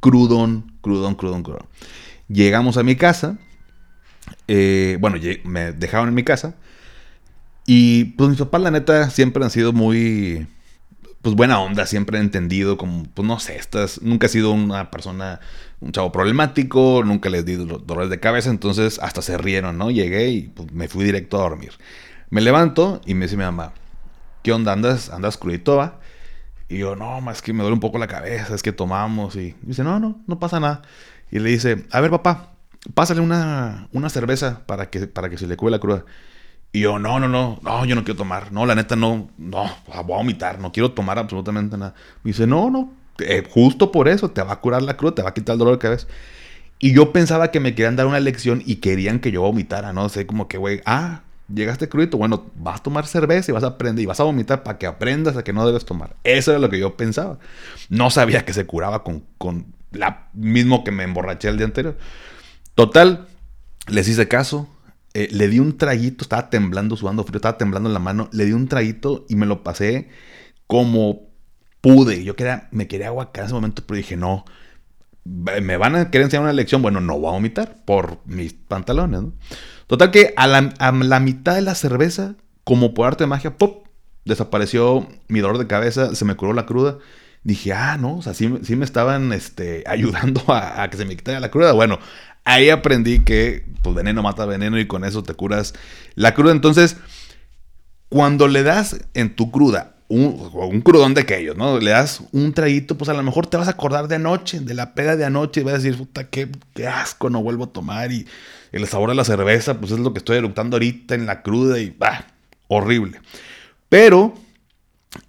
crudón, 0.00 0.72
crudón, 0.80 1.14
crudón, 1.14 1.42
crudón. 1.42 1.66
Llegamos 2.28 2.76
a 2.76 2.82
mi 2.82 2.96
casa, 2.96 3.38
eh, 4.48 4.96
bueno, 5.00 5.18
me 5.44 5.72
dejaron 5.72 6.08
en 6.08 6.14
mi 6.14 6.24
casa 6.24 6.54
y 7.66 8.04
pues 8.16 8.30
mis 8.30 8.38
papás 8.38 8.62
la 8.62 8.70
neta 8.70 9.10
siempre 9.10 9.44
han 9.44 9.50
sido 9.50 9.72
muy, 9.72 10.46
pues 11.22 11.34
buena 11.34 11.60
onda, 11.60 11.86
siempre 11.86 12.18
han 12.18 12.24
entendido 12.24 12.76
como, 12.78 13.04
pues 13.04 13.26
no 13.26 13.38
sé, 13.38 13.56
estas, 13.56 14.00
nunca 14.02 14.26
he 14.26 14.30
sido 14.30 14.52
una 14.52 14.90
persona, 14.90 15.40
un 15.80 15.92
chavo 15.92 16.12
problemático, 16.12 17.02
nunca 17.04 17.28
les 17.28 17.44
di 17.44 17.56
dolores 17.56 18.10
de 18.10 18.20
cabeza, 18.20 18.50
entonces 18.50 18.98
hasta 19.00 19.22
se 19.22 19.36
rieron, 19.36 19.76
¿no? 19.78 19.90
Llegué 19.90 20.30
y 20.30 20.42
pues, 20.48 20.72
me 20.72 20.88
fui 20.88 21.04
directo 21.04 21.38
a 21.38 21.42
dormir. 21.42 21.72
Me 22.30 22.40
levanto 22.40 23.00
y 23.06 23.14
me 23.14 23.26
dice 23.26 23.36
mi 23.36 23.44
mamá, 23.44 23.72
¿qué 24.42 24.52
onda? 24.52 24.72
¿Andas, 24.72 25.10
andas 25.10 25.36
crudito? 25.36 25.92
Y 26.70 26.78
yo, 26.78 26.94
no, 26.94 27.20
más 27.20 27.42
que 27.42 27.52
me 27.52 27.62
duele 27.62 27.74
un 27.74 27.80
poco 27.80 27.98
la 27.98 28.06
cabeza, 28.06 28.54
es 28.54 28.62
que 28.62 28.70
tomamos. 28.70 29.34
Y 29.34 29.56
dice, 29.62 29.82
no, 29.82 29.98
no, 29.98 30.20
no 30.28 30.38
pasa 30.38 30.60
nada. 30.60 30.82
Y 31.32 31.40
le 31.40 31.50
dice, 31.50 31.84
a 31.90 32.00
ver, 32.00 32.12
papá, 32.12 32.52
pásale 32.94 33.20
una, 33.20 33.88
una 33.92 34.08
cerveza 34.08 34.62
para 34.66 34.88
que, 34.88 35.08
para 35.08 35.28
que 35.28 35.36
se 35.36 35.48
le 35.48 35.56
cube 35.56 35.72
la 35.72 35.80
cruda. 35.80 36.04
Y 36.72 36.80
yo, 36.82 37.00
no, 37.00 37.18
no, 37.18 37.28
no, 37.28 37.58
no, 37.60 37.84
yo 37.84 37.96
no 37.96 38.04
quiero 38.04 38.18
tomar. 38.18 38.52
No, 38.52 38.66
la 38.66 38.76
neta, 38.76 38.94
no, 38.94 39.28
no, 39.36 39.68
voy 39.88 39.96
a 39.96 40.00
vomitar, 40.02 40.60
no 40.60 40.70
quiero 40.70 40.92
tomar 40.92 41.18
absolutamente 41.18 41.76
nada. 41.76 41.94
Me 42.22 42.30
dice, 42.30 42.46
no, 42.46 42.70
no, 42.70 42.92
eh, 43.18 43.42
justo 43.50 43.90
por 43.90 44.08
eso 44.08 44.30
te 44.30 44.40
va 44.40 44.52
a 44.52 44.60
curar 44.60 44.82
la 44.82 44.96
cruda, 44.96 45.16
te 45.16 45.22
va 45.22 45.30
a 45.30 45.34
quitar 45.34 45.54
el 45.54 45.58
dolor 45.58 45.74
de 45.74 45.80
cabeza. 45.80 46.06
Y 46.78 46.94
yo 46.94 47.12
pensaba 47.12 47.50
que 47.50 47.58
me 47.58 47.74
querían 47.74 47.96
dar 47.96 48.06
una 48.06 48.20
lección 48.20 48.62
y 48.64 48.76
querían 48.76 49.18
que 49.18 49.32
yo 49.32 49.42
vomitara, 49.42 49.92
¿no? 49.92 50.08
sé, 50.08 50.24
como 50.24 50.46
que, 50.46 50.56
güey, 50.56 50.82
ah, 50.86 51.22
llegaste 51.54 51.88
crudito, 51.88 52.16
bueno, 52.16 52.50
vas 52.56 52.80
a 52.80 52.82
tomar 52.82 53.06
cerveza 53.06 53.50
y 53.50 53.54
vas 53.54 53.64
a 53.64 53.68
aprender 53.68 54.02
y 54.02 54.06
vas 54.06 54.20
a 54.20 54.24
vomitar 54.24 54.62
para 54.62 54.78
que 54.78 54.86
aprendas 54.86 55.36
a 55.36 55.44
que 55.44 55.52
no 55.52 55.66
debes 55.66 55.84
tomar. 55.84 56.16
Eso 56.24 56.50
era 56.50 56.60
lo 56.60 56.70
que 56.70 56.78
yo 56.78 56.96
pensaba. 56.96 57.38
No 57.88 58.10
sabía 58.10 58.44
que 58.44 58.52
se 58.52 58.66
curaba 58.66 59.04
con, 59.04 59.24
con 59.38 59.74
la 59.92 60.28
mismo 60.32 60.84
que 60.84 60.90
me 60.90 61.04
emborraché 61.04 61.48
el 61.48 61.56
día 61.56 61.66
anterior. 61.66 61.96
Total, 62.74 63.28
les 63.88 64.08
hice 64.08 64.28
caso, 64.28 64.68
eh, 65.14 65.28
le 65.32 65.48
di 65.48 65.58
un 65.58 65.76
traguito, 65.76 66.24
estaba 66.24 66.50
temblando, 66.50 66.96
sudando 66.96 67.24
frío, 67.24 67.36
estaba 67.36 67.58
temblando 67.58 67.88
en 67.88 67.94
la 67.94 68.00
mano, 68.00 68.28
le 68.32 68.44
di 68.44 68.52
un 68.52 68.68
traguito 68.68 69.26
y 69.28 69.36
me 69.36 69.46
lo 69.46 69.62
pasé 69.62 70.08
como 70.66 71.30
pude. 71.80 72.24
Yo 72.24 72.36
quería, 72.36 72.68
me 72.70 72.86
quería 72.86 73.08
aguacar 73.08 73.42
en 73.42 73.46
ese 73.46 73.54
momento, 73.54 73.82
pero 73.86 73.96
dije, 73.96 74.16
no, 74.16 74.44
me 75.24 75.76
van 75.76 75.96
a 75.96 76.10
querer 76.10 76.26
enseñar 76.26 76.44
una 76.44 76.52
lección, 76.52 76.82
bueno, 76.82 77.00
no 77.00 77.18
voy 77.18 77.28
a 77.28 77.32
vomitar 77.32 77.84
por 77.84 78.20
mis 78.26 78.52
pantalones. 78.52 79.22
Total 79.90 80.12
que 80.12 80.34
a 80.36 80.46
la, 80.46 81.18
mitad 81.18 81.56
de 81.56 81.62
la 81.62 81.74
cerveza, 81.74 82.36
como 82.62 82.94
por 82.94 83.08
arte 83.08 83.24
de 83.24 83.26
magia, 83.26 83.58
¡pop! 83.58 83.88
Desapareció 84.24 85.08
mi 85.26 85.40
dolor 85.40 85.58
de 85.58 85.66
cabeza, 85.66 86.14
se 86.14 86.24
me 86.24 86.36
curó 86.36 86.52
la 86.52 86.64
cruda. 86.64 86.98
Dije, 87.42 87.72
ah, 87.72 87.96
no, 87.98 88.18
o 88.18 88.22
sea, 88.22 88.32
sí, 88.32 88.46
me 88.46 88.84
estaban 88.84 89.32
este, 89.32 89.82
ayudando 89.88 90.44
a, 90.46 90.84
a 90.84 90.90
que 90.90 90.96
se 90.96 91.04
me 91.04 91.16
quitara 91.16 91.40
la 91.40 91.50
cruda. 91.50 91.72
Bueno, 91.72 91.98
ahí 92.44 92.70
aprendí 92.70 93.24
que 93.24 93.66
pues 93.82 93.96
veneno 93.96 94.22
mata 94.22 94.46
veneno 94.46 94.78
y 94.78 94.86
con 94.86 95.04
eso 95.04 95.24
te 95.24 95.34
curas 95.34 95.74
la 96.14 96.34
cruda. 96.34 96.52
Entonces, 96.52 96.96
cuando 98.08 98.46
le 98.46 98.62
das 98.62 98.96
en 99.14 99.34
tu 99.34 99.50
cruda 99.50 99.96
un, 100.10 100.50
un, 100.52 100.80
crudón 100.80 101.14
de 101.14 101.20
aquellos, 101.20 101.56
¿no? 101.56 101.78
Le 101.78 101.92
das 101.92 102.20
un 102.32 102.52
traguito, 102.52 102.98
pues 102.98 103.08
a 103.08 103.14
lo 103.14 103.22
mejor 103.22 103.46
te 103.46 103.56
vas 103.56 103.68
a 103.68 103.72
acordar 103.72 104.08
de 104.08 104.16
anoche, 104.16 104.58
de 104.58 104.74
la 104.74 104.92
pega 104.92 105.14
de 105.14 105.24
anoche, 105.24 105.60
y 105.60 105.64
vas 105.64 105.74
a 105.74 105.76
decir, 105.78 105.96
puta, 105.96 106.28
qué, 106.28 106.48
qué, 106.74 106.88
asco, 106.88 107.30
no 107.30 107.40
vuelvo 107.42 107.64
a 107.64 107.72
tomar. 107.72 108.10
Y 108.10 108.26
el 108.72 108.86
sabor 108.88 109.10
de 109.10 109.14
la 109.14 109.24
cerveza, 109.24 109.78
pues 109.78 109.92
es 109.92 110.00
lo 110.00 110.12
que 110.12 110.18
estoy 110.18 110.38
eructando 110.38 110.76
ahorita 110.76 111.14
en 111.14 111.26
la 111.26 111.42
cruda 111.42 111.78
y, 111.78 111.94
bah, 111.96 112.26
horrible. 112.66 113.20
Pero, 113.88 114.34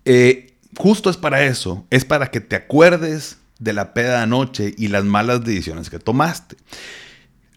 eh, 0.04 0.58
justo 0.76 1.12
es 1.12 1.18
para 1.18 1.44
eso, 1.46 1.86
es 1.92 2.04
para 2.04 2.32
que 2.32 2.42
te 2.42 2.56
acuerdes 2.56 3.38
de 3.60 3.74
la 3.74 3.94
peda 3.94 4.18
de 4.18 4.24
anoche 4.24 4.74
y 4.76 4.88
las 4.88 5.04
malas 5.04 5.44
decisiones 5.44 5.92
que 5.92 6.00
tomaste. 6.00 6.58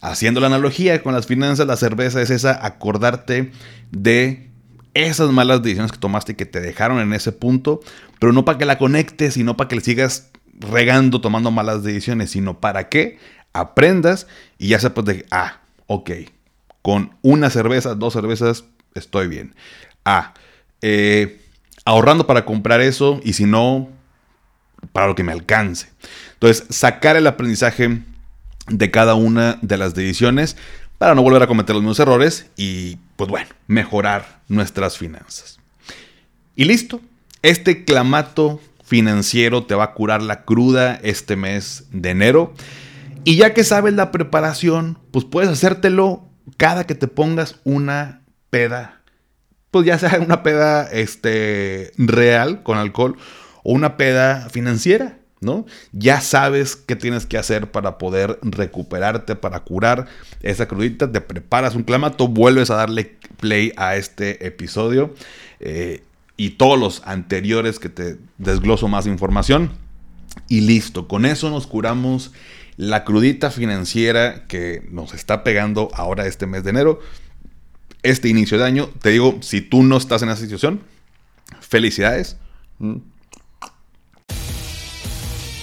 Haciendo 0.02 0.40
la 0.40 0.48
analogía 0.48 1.02
con 1.02 1.14
las 1.14 1.26
finanzas, 1.26 1.66
la 1.66 1.78
cerveza 1.78 2.20
es 2.20 2.28
esa 2.28 2.66
acordarte 2.66 3.50
de 3.90 4.50
esas 4.94 5.30
malas 5.30 5.62
decisiones 5.62 5.92
que 5.92 5.98
tomaste 5.98 6.32
y 6.32 6.34
que 6.36 6.46
te 6.46 6.60
dejaron 6.60 7.00
en 7.00 7.12
ese 7.12 7.32
punto, 7.32 7.80
pero 8.18 8.32
no 8.32 8.44
para 8.44 8.58
que 8.58 8.64
la 8.64 8.78
conectes, 8.78 9.34
sino 9.34 9.56
para 9.56 9.68
que 9.68 9.76
le 9.76 9.82
sigas 9.82 10.30
regando 10.58 11.20
tomando 11.20 11.50
malas 11.50 11.82
decisiones, 11.82 12.30
sino 12.30 12.60
para 12.60 12.88
que 12.88 13.18
aprendas 13.52 14.26
y 14.58 14.68
ya 14.68 14.78
sepas 14.78 15.04
de, 15.04 15.26
ah, 15.30 15.60
ok, 15.86 16.10
con 16.82 17.16
una 17.22 17.50
cerveza, 17.50 17.94
dos 17.94 18.12
cervezas, 18.12 18.64
estoy 18.94 19.28
bien. 19.28 19.54
Ah, 20.04 20.34
eh, 20.82 21.40
ahorrando 21.84 22.26
para 22.26 22.44
comprar 22.44 22.80
eso 22.80 23.20
y 23.24 23.32
si 23.34 23.44
no, 23.44 23.88
para 24.92 25.06
lo 25.06 25.14
que 25.14 25.24
me 25.24 25.32
alcance. 25.32 25.88
Entonces, 26.34 26.66
sacar 26.68 27.16
el 27.16 27.26
aprendizaje 27.26 28.00
de 28.68 28.90
cada 28.90 29.14
una 29.14 29.58
de 29.62 29.76
las 29.76 29.94
decisiones 29.94 30.56
para 30.98 31.14
no 31.14 31.22
volver 31.22 31.42
a 31.42 31.46
cometer 31.46 31.74
los 31.74 31.82
mismos 31.82 32.00
errores 32.00 32.50
y, 32.56 32.96
pues 33.16 33.28
bueno, 33.28 33.48
mejorar 33.66 34.40
nuestras 34.48 34.98
finanzas. 34.98 35.58
Y 36.56 36.64
listo, 36.64 37.00
este 37.42 37.84
clamato 37.84 38.60
financiero 38.84 39.64
te 39.64 39.74
va 39.74 39.84
a 39.84 39.94
curar 39.94 40.22
la 40.22 40.44
cruda 40.44 40.98
este 41.02 41.36
mes 41.36 41.84
de 41.90 42.10
enero. 42.10 42.54
Y 43.24 43.36
ya 43.36 43.54
que 43.54 43.64
sabes 43.64 43.94
la 43.94 44.12
preparación, 44.12 44.98
pues 45.10 45.24
puedes 45.24 45.50
hacértelo 45.50 46.28
cada 46.56 46.84
que 46.84 46.94
te 46.94 47.08
pongas 47.08 47.56
una 47.64 48.22
peda. 48.50 49.00
Pues 49.70 49.86
ya 49.86 49.98
sea 49.98 50.20
una 50.20 50.42
peda 50.42 50.84
este, 50.84 51.92
real 51.96 52.62
con 52.62 52.78
alcohol 52.78 53.16
o 53.62 53.72
una 53.72 53.96
peda 53.96 54.48
financiera. 54.50 55.18
¿No? 55.44 55.66
Ya 55.92 56.20
sabes 56.20 56.76
qué 56.76 56.96
tienes 56.96 57.26
que 57.26 57.38
hacer 57.38 57.70
para 57.70 57.98
poder 57.98 58.38
recuperarte, 58.42 59.36
para 59.36 59.60
curar 59.60 60.06
esa 60.42 60.66
crudita. 60.66 61.10
Te 61.10 61.20
preparas 61.20 61.74
un 61.74 61.82
clamato, 61.82 62.28
vuelves 62.28 62.70
a 62.70 62.76
darle 62.76 63.16
play 63.38 63.72
a 63.76 63.96
este 63.96 64.46
episodio 64.46 65.14
eh, 65.60 66.02
y 66.36 66.50
todos 66.50 66.78
los 66.78 67.02
anteriores 67.04 67.78
que 67.78 67.88
te 67.88 68.18
desgloso 68.38 68.88
más 68.88 69.06
información. 69.06 69.70
Y 70.48 70.62
listo, 70.62 71.06
con 71.06 71.26
eso 71.26 71.50
nos 71.50 71.66
curamos 71.66 72.32
la 72.76 73.04
crudita 73.04 73.50
financiera 73.50 74.46
que 74.46 74.86
nos 74.90 75.14
está 75.14 75.44
pegando 75.44 75.90
ahora 75.94 76.26
este 76.26 76.46
mes 76.46 76.64
de 76.64 76.70
enero. 76.70 77.00
Este 78.02 78.28
inicio 78.28 78.58
de 78.58 78.64
año, 78.64 78.90
te 79.00 79.10
digo, 79.10 79.38
si 79.40 79.60
tú 79.60 79.82
no 79.82 79.96
estás 79.96 80.22
en 80.22 80.28
esa 80.28 80.40
situación, 80.40 80.80
felicidades. 81.60 82.36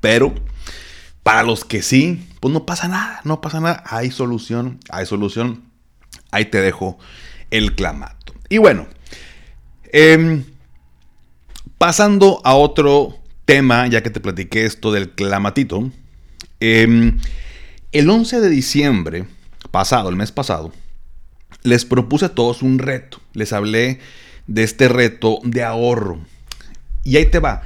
Pero 0.00 0.34
para 1.22 1.42
los 1.42 1.64
que 1.64 1.82
sí, 1.82 2.26
pues 2.40 2.52
no 2.52 2.66
pasa 2.66 2.88
nada, 2.88 3.20
no 3.24 3.40
pasa 3.40 3.60
nada. 3.60 3.82
Hay 3.86 4.10
solución, 4.10 4.80
hay 4.88 5.06
solución. 5.06 5.62
Ahí 6.30 6.46
te 6.46 6.60
dejo 6.60 6.98
el 7.50 7.74
clamato. 7.74 8.34
Y 8.48 8.58
bueno, 8.58 8.86
em, 9.92 10.44
pasando 11.78 12.40
a 12.44 12.54
otro 12.54 13.18
tema, 13.44 13.86
ya 13.86 14.02
que 14.02 14.10
te 14.10 14.20
platiqué 14.20 14.64
esto 14.64 14.92
del 14.92 15.10
clamatito. 15.10 15.90
Em, 16.60 17.18
el 17.92 18.10
11 18.10 18.40
de 18.40 18.48
diciembre 18.48 19.26
pasado, 19.70 20.08
el 20.08 20.16
mes 20.16 20.32
pasado, 20.32 20.72
les 21.62 21.84
propuse 21.84 22.26
a 22.26 22.34
todos 22.34 22.62
un 22.62 22.78
reto. 22.78 23.20
Les 23.34 23.52
hablé 23.52 24.00
de 24.46 24.62
este 24.62 24.88
reto 24.88 25.40
de 25.44 25.62
ahorro. 25.62 26.20
Y 27.04 27.16
ahí 27.16 27.26
te 27.26 27.38
va. 27.38 27.62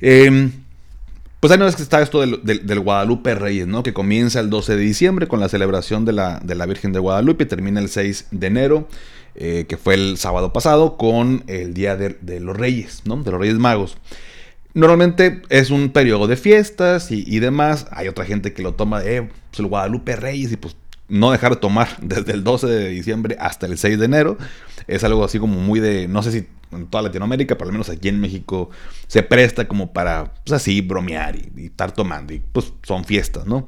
Eh, 0.00 0.50
pues 1.40 1.52
ahí 1.52 1.58
no 1.58 1.66
es 1.66 1.76
que 1.76 1.82
está 1.82 2.00
esto 2.00 2.20
del, 2.20 2.80
Guadalupe 2.80 3.34
Reyes, 3.34 3.66
¿no? 3.66 3.82
Que 3.82 3.92
comienza 3.92 4.40
el 4.40 4.48
12 4.48 4.76
de 4.76 4.82
diciembre 4.82 5.28
con 5.28 5.38
la 5.38 5.48
celebración 5.48 6.04
de 6.04 6.12
la, 6.12 6.40
de 6.42 6.54
la 6.54 6.66
Virgen 6.66 6.92
de 6.92 6.98
Guadalupe 6.98 7.44
y 7.44 7.46
termina 7.46 7.80
el 7.80 7.90
6 7.90 8.28
de 8.30 8.46
enero, 8.46 8.88
eh, 9.34 9.66
que 9.68 9.76
fue 9.76 9.94
el 9.94 10.16
sábado 10.16 10.52
pasado, 10.52 10.96
con 10.96 11.44
el 11.46 11.74
Día 11.74 11.96
de, 11.96 12.40
los 12.40 12.56
Reyes, 12.56 13.02
¿no? 13.04 13.22
De 13.22 13.30
los 13.30 13.40
Reyes 13.40 13.58
Magos. 13.58 13.98
Normalmente 14.72 15.42
es 15.48 15.70
un 15.70 15.90
periodo 15.90 16.26
de 16.26 16.36
fiestas 16.36 17.10
y, 17.10 17.38
demás. 17.38 17.86
Hay 17.90 18.08
otra 18.08 18.24
gente 18.24 18.52
que 18.52 18.62
lo 18.62 18.74
toma 18.74 19.00
de 19.00 19.16
eh, 19.16 19.30
pues 19.50 19.60
el 19.60 19.66
Guadalupe 19.66 20.16
Reyes 20.16 20.52
y 20.52 20.56
pues 20.56 20.76
no 21.08 21.30
dejar 21.30 21.52
de 21.52 21.60
tomar 21.60 21.88
desde 22.00 22.32
el 22.32 22.44
12 22.44 22.66
de 22.66 22.88
diciembre 22.88 23.36
hasta 23.38 23.66
el 23.66 23.76
6 23.76 23.98
de 23.98 24.04
enero. 24.04 24.38
Es 24.86 25.04
algo 25.04 25.24
así 25.24 25.38
como 25.38 25.60
muy 25.60 25.80
de, 25.80 26.08
no 26.08 26.22
sé 26.22 26.32
si 26.32 26.46
en 26.72 26.86
toda 26.86 27.02
Latinoamérica, 27.02 27.56
pero 27.56 27.68
al 27.68 27.72
menos 27.72 27.88
aquí 27.88 28.08
en 28.08 28.20
México 28.20 28.70
se 29.06 29.22
presta 29.22 29.68
como 29.68 29.92
para, 29.92 30.34
pues 30.44 30.52
así, 30.52 30.80
bromear 30.80 31.36
y, 31.36 31.66
estar 31.66 31.92
tomando. 31.92 32.32
Y 32.32 32.40
pues 32.52 32.72
son 32.82 33.04
fiestas, 33.04 33.46
¿no? 33.46 33.66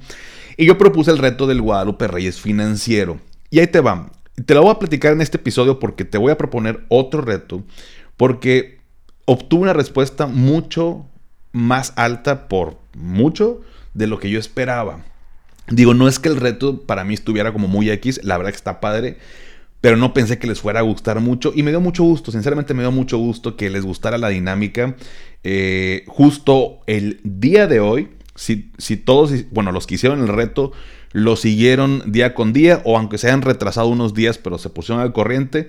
Y 0.57 0.67
yo 0.67 0.77
propuse 0.77 1.11
el 1.11 1.19
reto 1.19 1.47
del 1.47 1.63
Guadalupe 1.63 2.09
Reyes 2.09 2.41
financiero. 2.41 3.21
Y 3.51 3.61
ahí 3.61 3.67
te 3.67 3.81
va. 3.81 4.11
Te 4.45 4.55
lo 4.55 4.63
voy 4.63 4.71
a 4.71 4.79
platicar 4.79 5.13
en 5.13 5.21
este 5.21 5.37
episodio 5.37 5.79
porque 5.79 6.05
te 6.05 6.19
voy 6.19 6.33
a 6.33 6.39
proponer 6.39 6.85
otro 6.89 7.21
reto. 7.21 7.63
Porque 8.17 8.81
obtuve 9.25 9.63
una 9.63 9.73
respuesta 9.73 10.27
mucho 10.27 11.07
más 11.53 11.93
alta 11.97 12.49
por 12.49 12.79
mucho 12.95 13.61
de 13.95 14.07
lo 14.07 14.19
que 14.19 14.31
yo 14.31 14.39
esperaba. 14.39 15.05
Digo, 15.71 15.95
no 15.95 16.09
es 16.09 16.19
que 16.19 16.29
el 16.29 16.37
reto 16.37 16.83
para 16.83 17.05
mí 17.05 17.15
estuviera 17.15 17.53
como 17.53 17.69
muy 17.69 17.91
X, 17.91 18.21
la 18.25 18.39
verdad 18.39 18.53
que 18.53 18.57
está 18.57 18.81
padre, 18.81 19.19
pero 19.81 19.97
no 19.97 20.13
pensé 20.13 20.39
que 20.39 20.47
les 20.47 20.61
fuera 20.61 20.81
a 20.81 20.83
gustar 20.83 21.21
mucho 21.21 21.53
y 21.55 21.63
me 21.63 21.71
dio 21.71 21.81
mucho 21.81 22.03
gusto, 22.05 22.33
sinceramente 22.33 22.75
me 22.75 22.83
dio 22.83 22.93
mucho 22.93 23.19
gusto 23.19 23.57
que 23.57 23.71
les 23.71 23.85
gustara 23.85 24.19
la 24.19 24.29
dinámica. 24.29 24.97
Eh, 25.45 26.05
justo 26.09 26.81
el 26.87 27.21
día 27.23 27.67
de 27.67 27.81
hoy, 27.81 28.09
si, 28.35 28.73
si 28.79 28.97
todos, 28.97 29.33
bueno, 29.51 29.73
los 29.73 29.87
que 29.87 29.95
hicieron 29.95 30.21
el 30.21 30.29
reto 30.29 30.73
lo 31.13 31.37
siguieron 31.37 32.03
día 32.07 32.35
con 32.35 32.53
día 32.53 32.83
o 32.85 32.97
aunque 32.99 33.19
se 33.19 33.29
hayan 33.29 33.43
retrasado 33.43 33.89
unos 33.89 34.15
días, 34.15 34.39
pero 34.39 34.59
se 34.59 34.71
pusieron 34.71 35.03
al 35.03 35.13
corriente, 35.13 35.69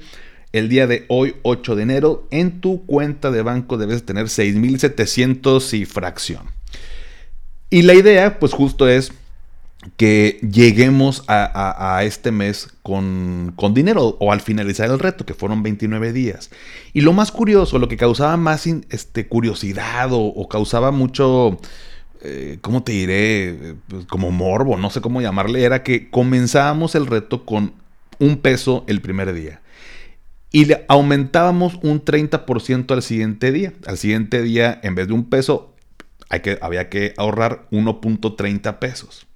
el 0.51 0.67
día 0.67 0.87
de 0.87 1.05
hoy, 1.09 1.35
8 1.43 1.75
de 1.75 1.83
enero, 1.83 2.27
en 2.31 2.59
tu 2.59 2.85
cuenta 2.85 3.29
de 3.29 3.43
banco 3.43 3.77
debes 3.77 4.03
tener 4.03 4.25
6.700 4.25 5.73
y 5.77 5.85
fracción. 5.85 6.47
Y 7.69 7.83
la 7.83 7.93
idea, 7.93 8.39
pues 8.39 8.53
justo 8.53 8.87
es 8.87 9.11
que 9.95 10.39
lleguemos 10.41 11.23
a, 11.27 12.01
este 12.03 12.31
mes 12.31 12.67
con, 12.83 13.55
dinero 13.73 14.17
o 14.19 14.31
al 14.31 14.41
finalizar 14.41 14.89
el 14.89 14.99
reto, 14.99 15.25
que 15.25 15.33
fueron 15.33 15.63
29 15.63 16.11
días. 16.11 16.49
Y 16.93 17.01
lo 17.01 17.13
más 17.13 17.31
curioso, 17.31 17.79
lo 17.79 17.87
que 17.87 17.97
causaba 17.97 18.35
más 18.37 18.67
este, 18.67 19.27
curiosidad 19.27 20.09
o, 20.11 20.47
causaba 20.49 20.91
mucho, 20.91 21.57
eh, 22.21 22.57
¿cómo 22.61 22.83
te 22.83 22.91
diré? 22.91 23.75
Pues, 23.87 24.05
como 24.05 24.31
morbo, 24.31 24.77
no 24.77 24.89
sé 24.89 24.99
cómo 25.01 25.21
llamarle, 25.21 25.63
era 25.63 25.83
que 25.83 26.09
comenzábamos 26.09 26.95
el 26.95 27.07
reto 27.07 27.45
con 27.45 27.73
un 28.19 28.37
peso 28.37 28.83
el 28.87 29.01
primer 29.01 29.33
día. 29.33 29.61
Y 30.51 30.65
le 30.65 30.83
aumentábamos 30.89 31.75
un 31.83 32.03
30% 32.03 32.91
al 32.91 33.03
siguiente 33.03 33.51
día. 33.51 33.73
Al 33.85 33.97
siguiente 33.97 34.41
día, 34.41 34.79
en 34.83 34.95
vez 34.95 35.07
de 35.07 35.13
un 35.13 35.29
peso, 35.29 35.75
hay 36.27 36.41
que, 36.41 36.57
había 36.61 36.89
que 36.89 37.13
ahorrar 37.17 37.67
1.30 37.71 38.79
pesos. 38.79 39.28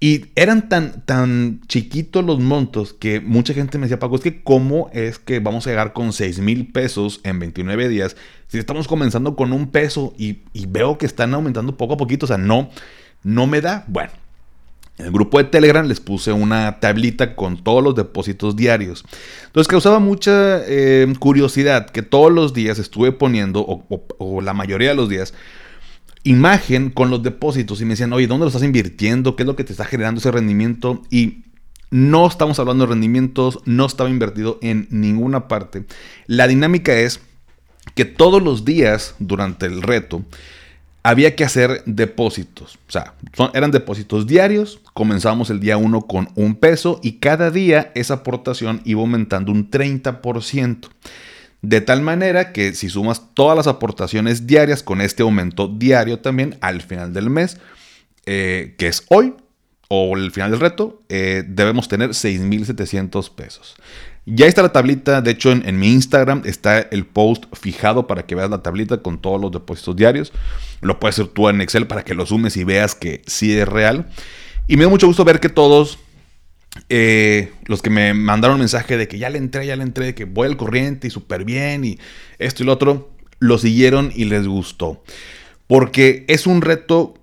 Y 0.00 0.26
eran 0.36 0.68
tan, 0.68 1.04
tan 1.04 1.60
chiquitos 1.66 2.24
los 2.24 2.38
montos 2.38 2.92
que 2.92 3.20
mucha 3.20 3.52
gente 3.52 3.78
me 3.78 3.86
decía, 3.86 3.98
Paco, 3.98 4.14
es 4.14 4.20
que 4.20 4.42
cómo 4.42 4.90
es 4.92 5.18
que 5.18 5.40
vamos 5.40 5.66
a 5.66 5.70
llegar 5.70 5.92
con 5.92 6.12
6 6.12 6.38
mil 6.38 6.70
pesos 6.70 7.20
en 7.24 7.40
29 7.40 7.88
días 7.88 8.14
si 8.48 8.58
estamos 8.58 8.88
comenzando 8.88 9.36
con 9.36 9.52
un 9.52 9.70
peso 9.70 10.14
y, 10.16 10.38
veo 10.68 10.98
que 10.98 11.06
están 11.06 11.34
aumentando 11.34 11.76
poco 11.76 11.94
a 11.94 11.96
poquito, 11.96 12.24
o 12.24 12.28
sea, 12.28 12.38
no, 12.38 12.70
no 13.22 13.46
me 13.46 13.60
da. 13.60 13.84
Bueno, 13.88 14.10
en 14.96 15.06
el 15.06 15.12
grupo 15.12 15.38
de 15.38 15.44
Telegram 15.44 15.86
les 15.86 16.00
puse 16.00 16.32
una 16.32 16.80
tablita 16.80 17.36
con 17.36 17.62
todos 17.62 17.84
los 17.84 17.94
depósitos 17.94 18.56
diarios. 18.56 19.04
Entonces 19.46 19.68
causaba 19.68 19.98
mucha 19.98 20.62
eh, 20.66 21.12
curiosidad 21.18 21.90
que 21.90 22.02
todos 22.02 22.32
los 22.32 22.54
días 22.54 22.78
estuve 22.78 23.12
poniendo, 23.12 23.84
o 23.88 24.40
la 24.40 24.54
mayoría 24.54 24.90
de 24.90 24.94
los 24.94 25.10
días, 25.10 25.34
imagen 26.28 26.90
con 26.90 27.10
los 27.10 27.22
depósitos 27.22 27.80
y 27.80 27.84
me 27.84 27.90
decían, 27.90 28.12
oye, 28.12 28.26
¿dónde 28.26 28.44
lo 28.44 28.48
estás 28.48 28.62
invirtiendo? 28.62 29.34
¿Qué 29.34 29.44
es 29.44 29.46
lo 29.46 29.56
que 29.56 29.64
te 29.64 29.72
está 29.72 29.86
generando 29.86 30.18
ese 30.20 30.30
rendimiento? 30.30 31.02
Y 31.10 31.44
no 31.90 32.26
estamos 32.26 32.58
hablando 32.58 32.84
de 32.84 32.90
rendimientos, 32.90 33.60
no 33.64 33.86
estaba 33.86 34.10
invertido 34.10 34.58
en 34.60 34.86
ninguna 34.90 35.48
parte. 35.48 35.84
La 36.26 36.46
dinámica 36.46 36.94
es 36.94 37.20
que 37.94 38.04
todos 38.04 38.42
los 38.42 38.66
días 38.66 39.14
durante 39.18 39.64
el 39.64 39.80
reto 39.80 40.22
había 41.02 41.34
que 41.34 41.44
hacer 41.44 41.82
depósitos. 41.86 42.78
O 42.88 42.92
sea, 42.92 43.14
eran 43.54 43.70
depósitos 43.70 44.26
diarios. 44.26 44.80
Comenzamos 44.92 45.48
el 45.48 45.60
día 45.60 45.78
1 45.78 46.02
con 46.02 46.28
un 46.34 46.56
peso 46.56 47.00
y 47.02 47.12
cada 47.12 47.50
día 47.50 47.90
esa 47.94 48.14
aportación 48.14 48.82
iba 48.84 49.00
aumentando 49.00 49.50
un 49.50 49.70
30%. 49.70 50.88
De 51.62 51.80
tal 51.80 52.02
manera 52.02 52.52
que 52.52 52.74
si 52.74 52.88
sumas 52.88 53.34
todas 53.34 53.56
las 53.56 53.66
aportaciones 53.66 54.46
diarias 54.46 54.82
con 54.82 55.00
este 55.00 55.22
aumento 55.22 55.66
diario 55.66 56.20
también 56.20 56.56
al 56.60 56.80
final 56.82 57.12
del 57.12 57.30
mes, 57.30 57.58
eh, 58.26 58.74
que 58.78 58.86
es 58.86 59.04
hoy, 59.08 59.34
o 59.88 60.16
el 60.16 60.30
final 60.30 60.50
del 60.50 60.60
reto, 60.60 61.02
eh, 61.08 61.42
debemos 61.46 61.88
tener 61.88 62.10
6.700 62.10 63.34
pesos. 63.34 63.74
Ya 64.26 64.46
está 64.46 64.60
la 64.60 64.72
tablita, 64.72 65.22
de 65.22 65.30
hecho 65.30 65.50
en, 65.50 65.78
mi 65.78 65.90
Instagram 65.90 66.42
está 66.44 66.80
el 66.80 67.06
post 67.06 67.44
fijado 67.54 68.06
para 68.06 68.26
que 68.26 68.34
veas 68.34 68.50
la 68.50 68.62
tablita 68.62 68.98
con 68.98 69.18
todos 69.22 69.40
los 69.40 69.50
depósitos 69.50 69.96
diarios. 69.96 70.32
Lo 70.82 71.00
puedes 71.00 71.18
hacer 71.18 71.28
tú 71.32 71.48
en 71.48 71.62
Excel 71.62 71.86
para 71.86 72.04
que 72.04 72.14
lo 72.14 72.26
sumes 72.26 72.58
y 72.58 72.64
veas 72.64 72.94
que 72.94 73.22
sí 73.26 73.58
es 73.58 73.66
real. 73.66 74.06
Y 74.66 74.76
me 74.76 74.84
da 74.84 74.90
mucho 74.90 75.06
gusto 75.06 75.24
ver 75.24 75.40
que 75.40 75.48
todos 75.48 75.98
eh, 76.88 77.52
los 77.66 77.82
que 77.82 77.90
me 77.90 78.14
mandaron 78.14 78.58
mensaje 78.58 78.96
de 78.96 79.08
que 79.08 79.18
ya 79.18 79.30
le 79.30 79.38
entré, 79.38 79.66
ya 79.66 79.76
le 79.76 79.82
entré, 79.82 80.14
que 80.14 80.24
voy 80.24 80.46
al 80.48 80.56
corriente 80.56 81.08
y 81.08 81.10
súper 81.10 81.44
bien 81.44 81.84
y 81.84 81.98
esto 82.38 82.62
y 82.62 82.66
lo 82.66 82.72
otro, 82.72 83.10
lo 83.38 83.58
siguieron 83.58 84.12
y 84.14 84.24
les 84.24 84.46
gustó. 84.46 85.02
Porque 85.66 86.24
es 86.28 86.46
un 86.46 86.62
reto 86.62 87.14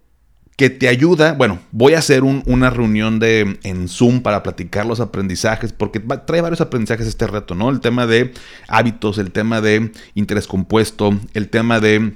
que 0.55 0.69
te 0.69 0.87
ayuda. 0.87 1.33
Bueno, 1.33 1.59
voy 1.71 1.93
a 1.93 1.99
hacer 1.99 2.23
una 2.23 2.69
reunión 2.69 3.19
de, 3.19 3.57
en 3.63 3.89
Zoom 3.89 4.21
para 4.21 4.43
platicar 4.43 4.85
los 4.85 4.99
aprendizajes, 4.99 5.73
porque 5.73 5.99
trae 5.99 6.41
varios 6.41 6.61
aprendizajes 6.61 7.07
este 7.07 7.27
reto, 7.27 7.55
¿no? 7.55 7.69
El 7.69 7.81
tema 7.81 8.07
de 8.07 8.33
hábitos, 8.67 9.17
el 9.17 9.31
tema 9.31 9.61
de 9.61 9.91
interés 10.13 10.47
compuesto, 10.47 11.19
el 11.33 11.49
tema 11.49 11.79
de 11.79 12.13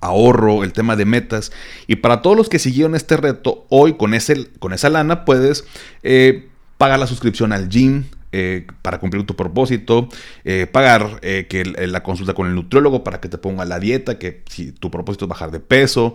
ahorro, 0.00 0.64
el 0.64 0.72
tema 0.72 0.96
de 0.96 1.04
metas. 1.04 1.52
Y 1.86 1.96
para 1.96 2.22
todos 2.22 2.36
los 2.36 2.48
que 2.48 2.58
siguieron 2.58 2.94
este 2.94 3.16
reto, 3.16 3.66
hoy 3.68 3.94
con, 3.94 4.14
ese, 4.14 4.48
con 4.58 4.72
esa 4.72 4.88
lana 4.88 5.24
puedes 5.24 5.64
eh, 6.02 6.48
pagar 6.78 6.98
la 6.98 7.06
suscripción 7.06 7.52
al 7.52 7.68
gym, 7.68 8.04
eh, 8.32 8.66
para 8.82 8.98
cumplir 8.98 9.24
tu 9.24 9.36
propósito, 9.36 10.08
eh, 10.44 10.66
pagar 10.70 11.20
eh, 11.22 11.46
que 11.48 11.64
la 11.64 12.02
consulta 12.02 12.34
con 12.34 12.46
el 12.48 12.54
nutriólogo 12.54 13.02
para 13.02 13.20
que 13.20 13.28
te 13.28 13.38
ponga 13.38 13.64
la 13.64 13.78
dieta, 13.78 14.18
que 14.18 14.42
si 14.50 14.72
tu 14.72 14.90
propósito 14.90 15.24
es 15.24 15.28
bajar 15.30 15.50
de 15.50 15.60
peso, 15.60 16.14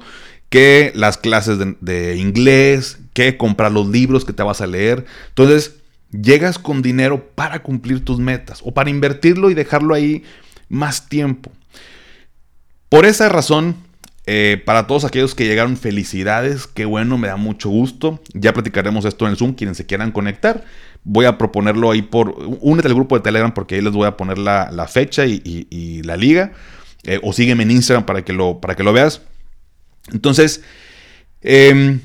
que 0.49 0.91
las 0.93 1.17
clases 1.17 1.57
de, 1.57 1.77
de, 1.79 2.17
inglés, 2.17 2.99
que 3.13 3.37
comprar 3.37 3.71
los 3.71 3.87
libros 3.87 4.25
que 4.25 4.33
te 4.33 4.43
vas 4.43 4.61
a 4.61 4.67
leer. 4.67 5.05
Entonces, 5.29 5.77
llegas 6.11 6.59
con 6.59 6.81
dinero 6.81 7.31
para 7.33 7.63
cumplir 7.63 8.05
tus 8.05 8.19
metas 8.19 8.61
o 8.63 8.73
para 8.73 8.89
invertirlo 8.89 9.49
y 9.49 9.53
dejarlo 9.53 9.95
ahí 9.95 10.23
más 10.67 11.07
tiempo. 11.07 11.51
Por 12.89 13.05
esa 13.05 13.29
razón, 13.29 13.77
eh, 14.27 14.61
para 14.65 14.85
todos 14.85 15.03
aquellos 15.03 15.33
que 15.33 15.47
llegaron, 15.47 15.77
felicidades, 15.77 16.67
qué 16.67 16.85
bueno, 16.85 17.17
me 17.17 17.27
da 17.27 17.37
mucho 17.37 17.69
gusto. 17.69 18.21
Ya 18.33 18.53
platicaremos 18.53 19.05
esto 19.05 19.27
en 19.27 19.35
Zoom, 19.35 19.53
quienes 19.53 19.77
se 19.77 19.85
quieran 19.85 20.11
conectar. 20.11 20.63
Voy 21.03 21.25
a 21.25 21.37
proponerlo 21.37 21.89
ahí 21.91 22.03
por. 22.03 22.35
Únete 22.61 22.87
al 22.87 22.93
grupo 22.93 23.15
de 23.15 23.21
Telegram 23.21 23.53
porque 23.53 23.75
ahí 23.75 23.81
les 23.81 23.93
voy 23.93 24.07
a 24.07 24.17
poner 24.17 24.37
la, 24.37 24.87
fecha 24.87 25.25
y, 25.25 26.01
la 26.03 26.17
liga. 26.17 26.51
Eh, 27.03 27.19
o 27.23 27.33
sígueme 27.33 27.63
en 27.63 27.71
Instagram 27.71 28.05
para 28.05 28.23
que 28.23 28.31
lo, 28.31 28.61
para 28.61 28.75
que 28.75 28.83
lo 28.83 28.93
veas. 28.93 29.23
Entonces, 30.13 30.61
em, 31.41 31.99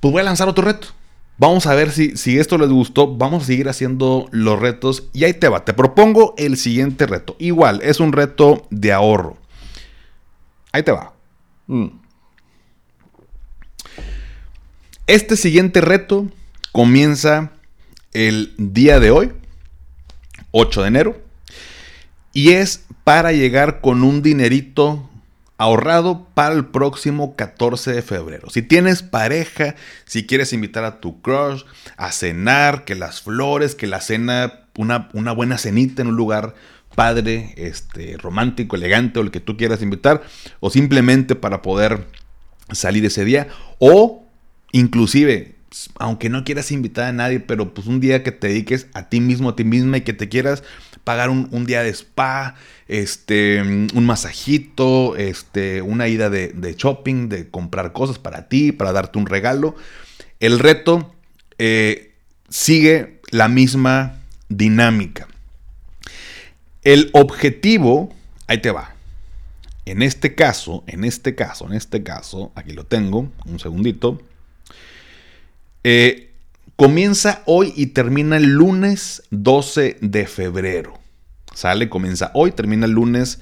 pues 0.00 0.10
voy 0.10 0.20
a 0.20 0.24
lanzar 0.24 0.48
otro 0.48 0.64
reto. 0.64 0.88
Vamos 1.36 1.66
a 1.66 1.74
ver 1.74 1.92
si, 1.92 2.16
si 2.16 2.38
esto 2.38 2.58
les 2.58 2.68
gustó. 2.68 3.16
Vamos 3.16 3.44
a 3.44 3.46
seguir 3.46 3.68
haciendo 3.68 4.26
los 4.32 4.58
retos. 4.58 5.04
Y 5.12 5.22
ahí 5.22 5.34
te 5.34 5.48
va. 5.48 5.64
Te 5.64 5.72
propongo 5.72 6.34
el 6.36 6.56
siguiente 6.56 7.06
reto. 7.06 7.36
Igual, 7.38 7.80
es 7.82 8.00
un 8.00 8.12
reto 8.12 8.66
de 8.70 8.92
ahorro. 8.92 9.36
Ahí 10.72 10.82
te 10.82 10.90
va. 10.90 11.13
Mm. 11.66 11.86
Este 15.06 15.36
siguiente 15.36 15.80
reto 15.80 16.30
comienza 16.72 17.52
el 18.12 18.54
día 18.56 19.00
de 19.00 19.10
hoy, 19.10 19.32
8 20.50 20.82
de 20.82 20.88
enero, 20.88 21.22
y 22.32 22.52
es 22.52 22.84
para 23.04 23.32
llegar 23.32 23.80
con 23.80 24.02
un 24.02 24.22
dinerito 24.22 25.10
ahorrado 25.58 26.26
para 26.34 26.54
el 26.54 26.66
próximo 26.66 27.36
14 27.36 27.92
de 27.92 28.02
febrero. 28.02 28.50
Si 28.50 28.62
tienes 28.62 29.02
pareja, 29.02 29.76
si 30.04 30.26
quieres 30.26 30.52
invitar 30.52 30.84
a 30.84 31.00
tu 31.00 31.20
crush 31.20 31.64
a 31.96 32.10
cenar, 32.10 32.84
que 32.84 32.94
las 32.94 33.20
flores, 33.20 33.74
que 33.74 33.86
la 33.86 34.00
cena, 34.00 34.64
una, 34.76 35.10
una 35.12 35.32
buena 35.32 35.58
cenita 35.58 36.02
en 36.02 36.08
un 36.08 36.16
lugar 36.16 36.54
padre, 36.94 37.54
este, 37.56 38.16
romántico, 38.16 38.76
elegante 38.76 39.18
o 39.18 39.22
el 39.22 39.30
que 39.30 39.40
tú 39.40 39.56
quieras 39.56 39.82
invitar, 39.82 40.22
o 40.60 40.70
simplemente 40.70 41.34
para 41.34 41.62
poder 41.62 42.06
salir 42.72 43.04
ese 43.04 43.24
día, 43.24 43.48
o 43.78 44.24
inclusive, 44.72 45.54
aunque 45.98 46.28
no 46.28 46.44
quieras 46.44 46.70
invitar 46.72 47.06
a 47.06 47.12
nadie, 47.12 47.40
pero 47.40 47.74
pues 47.74 47.86
un 47.86 48.00
día 48.00 48.22
que 48.22 48.32
te 48.32 48.48
dediques 48.48 48.86
a 48.94 49.08
ti 49.08 49.20
mismo, 49.20 49.50
a 49.50 49.56
ti 49.56 49.64
misma 49.64 49.98
y 49.98 50.00
que 50.02 50.12
te 50.12 50.28
quieras 50.28 50.62
pagar 51.04 51.28
un, 51.28 51.66
día 51.66 51.82
de 51.82 51.90
spa, 51.90 52.54
este, 52.88 53.60
un 53.60 54.06
masajito, 54.06 55.16
este, 55.16 55.82
una 55.82 56.08
ida 56.08 56.30
de, 56.30 56.48
de, 56.48 56.74
shopping, 56.74 57.28
de 57.28 57.50
comprar 57.50 57.92
cosas 57.92 58.18
para 58.18 58.48
ti, 58.48 58.72
para 58.72 58.92
darte 58.92 59.18
un 59.18 59.26
regalo. 59.26 59.74
El 60.40 60.58
reto 60.58 61.14
eh, 61.58 62.14
sigue 62.48 63.20
la 63.30 63.48
misma 63.48 64.20
dinámica. 64.48 65.28
El 66.84 67.10
objetivo, 67.14 68.14
ahí 68.46 68.58
te 68.58 68.70
va. 68.70 68.94
En 69.86 70.02
este 70.02 70.34
caso, 70.34 70.84
en 70.86 71.04
este 71.04 71.34
caso, 71.34 71.66
en 71.66 71.72
este 71.72 72.02
caso, 72.02 72.52
aquí 72.54 72.72
lo 72.72 72.84
tengo, 72.84 73.30
un 73.46 73.58
segundito. 73.58 74.20
Eh, 75.82 76.30
comienza 76.76 77.42
hoy 77.46 77.72
y 77.76 77.86
termina 77.86 78.36
el 78.36 78.54
lunes 78.54 79.22
12 79.30 79.98
de 80.00 80.26
febrero. 80.26 80.98
Sale, 81.54 81.88
comienza 81.88 82.30
hoy, 82.34 82.52
termina 82.52 82.86
el 82.86 82.92
lunes 82.92 83.40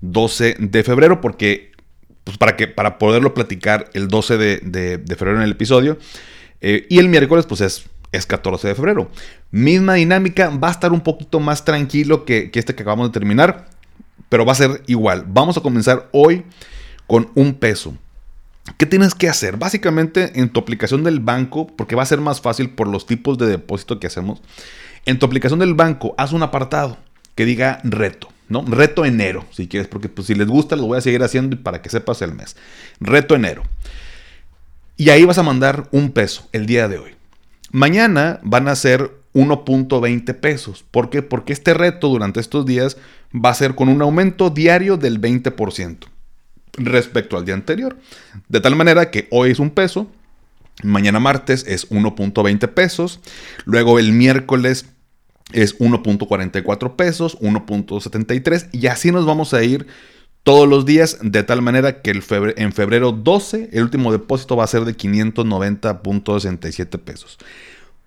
12 0.00 0.56
de 0.58 0.84
febrero, 0.84 1.20
porque, 1.20 1.72
pues 2.24 2.38
para, 2.38 2.56
que, 2.56 2.68
para 2.68 2.98
poderlo 2.98 3.34
platicar 3.34 3.90
el 3.94 4.08
12 4.08 4.38
de, 4.38 5.16
febrero 5.16 5.38
en 5.38 5.42
el 5.42 5.52
episodio. 5.52 5.98
Eh, 6.60 6.86
y 6.88 6.98
el 6.98 7.08
miércoles, 7.08 7.46
pues 7.46 7.60
es 7.60 7.89
es 8.12 8.26
14 8.26 8.68
de 8.68 8.74
febrero. 8.74 9.10
Misma 9.50 9.94
dinámica, 9.94 10.50
va 10.50 10.68
a 10.68 10.72
estar 10.72 10.92
un 10.92 11.00
poquito 11.00 11.40
más 11.40 11.64
tranquilo 11.64 12.24
que, 12.24 12.50
este 12.54 12.74
que 12.74 12.82
acabamos 12.82 13.08
de 13.08 13.12
terminar, 13.12 13.68
pero 14.28 14.44
va 14.44 14.52
a 14.52 14.56
ser 14.56 14.82
igual. 14.86 15.24
Vamos 15.28 15.56
a 15.56 15.60
comenzar 15.60 16.08
hoy 16.12 16.44
con 17.06 17.30
un 17.34 17.54
peso. 17.54 17.94
¿Qué 18.76 18.86
tienes 18.86 19.14
que 19.14 19.28
hacer? 19.28 19.56
Básicamente 19.56 20.38
en 20.40 20.48
tu 20.48 20.60
aplicación 20.60 21.02
del 21.02 21.20
banco, 21.20 21.66
porque 21.66 21.96
va 21.96 22.02
a 22.02 22.06
ser 22.06 22.20
más 22.20 22.40
fácil 22.40 22.70
por 22.70 22.88
los 22.88 23.06
tipos 23.06 23.38
de 23.38 23.46
depósito 23.46 23.98
que 23.98 24.06
hacemos, 24.06 24.40
en 25.06 25.18
tu 25.18 25.26
aplicación 25.26 25.58
del 25.58 25.74
banco 25.74 26.14
haz 26.18 26.32
un 26.32 26.42
apartado 26.42 26.98
que 27.34 27.46
diga 27.46 27.80
reto, 27.84 28.28
¿no? 28.48 28.62
Reto 28.66 29.04
enero, 29.04 29.46
si 29.50 29.66
quieres, 29.66 29.88
porque 29.88 30.08
pues, 30.08 30.26
si 30.26 30.34
les 30.34 30.46
gusta 30.46 30.76
lo 30.76 30.86
voy 30.86 30.98
a 30.98 31.00
seguir 31.00 31.22
haciendo 31.22 31.56
para 31.56 31.80
que 31.80 31.88
sepas 31.88 32.20
el 32.22 32.34
mes. 32.34 32.56
Reto 33.00 33.34
enero. 33.34 33.62
Y 34.96 35.08
ahí 35.08 35.24
vas 35.24 35.38
a 35.38 35.42
mandar 35.42 35.88
un 35.90 36.12
peso 36.12 36.46
el 36.52 36.66
día 36.66 36.86
de 36.86 36.98
hoy. 36.98 37.19
Mañana 37.70 38.40
van 38.42 38.68
a 38.68 38.74
ser 38.74 39.12
1.20 39.34 40.34
pesos. 40.34 40.84
¿Por 40.90 41.10
qué? 41.10 41.22
Porque 41.22 41.52
este 41.52 41.74
reto 41.74 42.08
durante 42.08 42.40
estos 42.40 42.66
días 42.66 42.96
va 43.32 43.50
a 43.50 43.54
ser 43.54 43.74
con 43.74 43.88
un 43.88 44.02
aumento 44.02 44.50
diario 44.50 44.96
del 44.96 45.20
20% 45.20 45.98
respecto 46.74 47.36
al 47.36 47.44
día 47.44 47.54
anterior. 47.54 47.96
De 48.48 48.60
tal 48.60 48.76
manera 48.76 49.10
que 49.10 49.28
hoy 49.30 49.50
es 49.50 49.58
un 49.58 49.70
peso, 49.70 50.10
mañana 50.82 51.20
martes 51.20 51.64
es 51.66 51.88
1.20 51.90 52.68
pesos, 52.68 53.20
luego 53.64 53.98
el 53.98 54.12
miércoles 54.12 54.86
es 55.52 55.78
1.44 55.78 56.96
pesos, 56.96 57.38
1.73 57.40 58.68
y 58.72 58.86
así 58.86 59.12
nos 59.12 59.26
vamos 59.26 59.54
a 59.54 59.62
ir 59.62 59.86
todos 60.42 60.68
los 60.68 60.86
días 60.86 61.18
de 61.22 61.42
tal 61.42 61.62
manera 61.62 62.02
que 62.02 62.10
el 62.10 62.22
en 62.56 62.72
febrero 62.72 63.12
12 63.12 63.70
el 63.72 63.82
último 63.82 64.12
depósito 64.12 64.56
va 64.56 64.64
a 64.64 64.68
ser 64.68 64.84
de 64.84 64.96
590.67 64.96 66.98
pesos. 66.98 67.38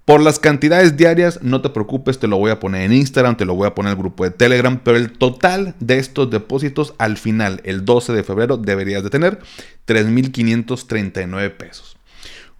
Por 0.05 0.21
las 0.21 0.37
cantidades 0.37 0.97
diarias, 0.97 1.39
no 1.43 1.61
te 1.61 1.69
preocupes, 1.69 2.19
te 2.19 2.27
lo 2.27 2.37
voy 2.37 2.51
a 2.51 2.59
poner 2.59 2.81
en 2.81 2.91
Instagram, 2.91 3.37
te 3.37 3.45
lo 3.45 3.55
voy 3.55 3.67
a 3.67 3.73
poner 3.73 3.93
en 3.93 3.97
el 3.97 4.03
grupo 4.03 4.25
de 4.25 4.31
Telegram, 4.31 4.81
pero 4.83 4.97
el 4.97 5.13
total 5.13 5.75
de 5.79 5.97
estos 5.97 6.29
depósitos 6.29 6.93
al 6.97 7.15
final, 7.15 7.61
el 7.63 7.85
12 7.85 8.11
de 8.11 8.23
febrero, 8.23 8.57
deberías 8.57 9.01
de 9.03 9.09
tener 9.09 9.39
3.539 9.87 11.55
pesos. 11.55 11.95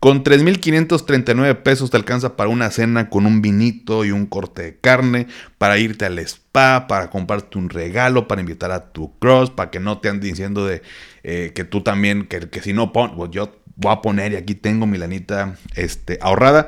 Con 0.03 0.21
3.539 0.21 1.63
pesos 1.63 1.89
te 1.89 1.95
alcanza 1.95 2.35
para 2.35 2.49
una 2.49 2.69
cena 2.71 3.09
con 3.09 3.25
un 3.25 3.41
vinito 3.41 4.03
y 4.03 4.11
un 4.11 4.25
corte 4.25 4.61
de 4.61 4.75
carne, 4.75 5.27
para 5.57 5.77
irte 5.77 6.03
al 6.03 6.19
spa, 6.19 6.87
para 6.89 7.09
comprarte 7.09 7.57
un 7.57 7.69
regalo, 7.69 8.27
para 8.27 8.41
invitar 8.41 8.71
a 8.71 8.91
tu 8.91 9.17
cross, 9.19 9.49
para 9.49 9.71
que 9.71 9.79
no 9.79 9.99
te 9.99 10.09
anden 10.09 10.29
diciendo 10.29 10.65
de 10.65 10.81
eh, 11.23 11.53
que 11.55 11.63
tú 11.63 11.83
también, 11.83 12.25
que, 12.27 12.49
si 12.61 12.73
no 12.73 12.91
pon, 12.91 13.15
pues 13.15 13.31
yo 13.31 13.55
voy 13.77 13.93
a 13.93 14.01
poner 14.01 14.33
y 14.33 14.35
aquí 14.35 14.55
tengo 14.55 14.87
mi 14.87 14.97
lanita 14.97 15.55
este, 15.77 16.19
ahorrada 16.21 16.67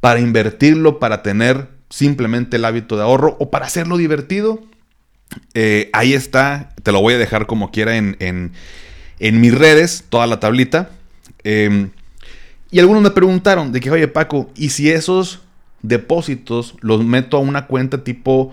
para 0.00 0.18
invertirlo, 0.18 0.98
para 0.98 1.22
tener 1.22 1.68
simplemente 1.88 2.56
el 2.56 2.64
hábito 2.64 2.96
de 2.96 3.04
ahorro 3.04 3.36
o 3.38 3.48
para 3.48 3.66
hacerlo 3.66 3.96
divertido. 3.96 4.60
Eh, 5.54 5.88
ahí 5.92 6.14
está, 6.14 6.74
te 6.82 6.90
lo 6.90 7.00
voy 7.00 7.14
a 7.14 7.18
dejar 7.18 7.46
como 7.46 7.70
quiera 7.70 7.96
en, 7.96 8.16
en, 8.18 9.40
mis 9.40 9.54
redes, 9.56 10.06
toda 10.08 10.26
la 10.26 10.40
tablita. 10.40 10.90
Em, 11.44 11.90
y 12.70 12.78
algunos 12.78 13.02
me 13.02 13.10
preguntaron 13.10 13.72
de 13.72 13.80
que, 13.80 13.90
oye 13.90 14.08
Paco, 14.08 14.50
¿y 14.56 14.70
si 14.70 14.90
esos 14.90 15.40
depósitos 15.82 16.74
los 16.80 17.04
meto 17.04 17.36
a 17.36 17.40
una 17.40 17.66
cuenta 17.66 18.02
tipo 18.02 18.50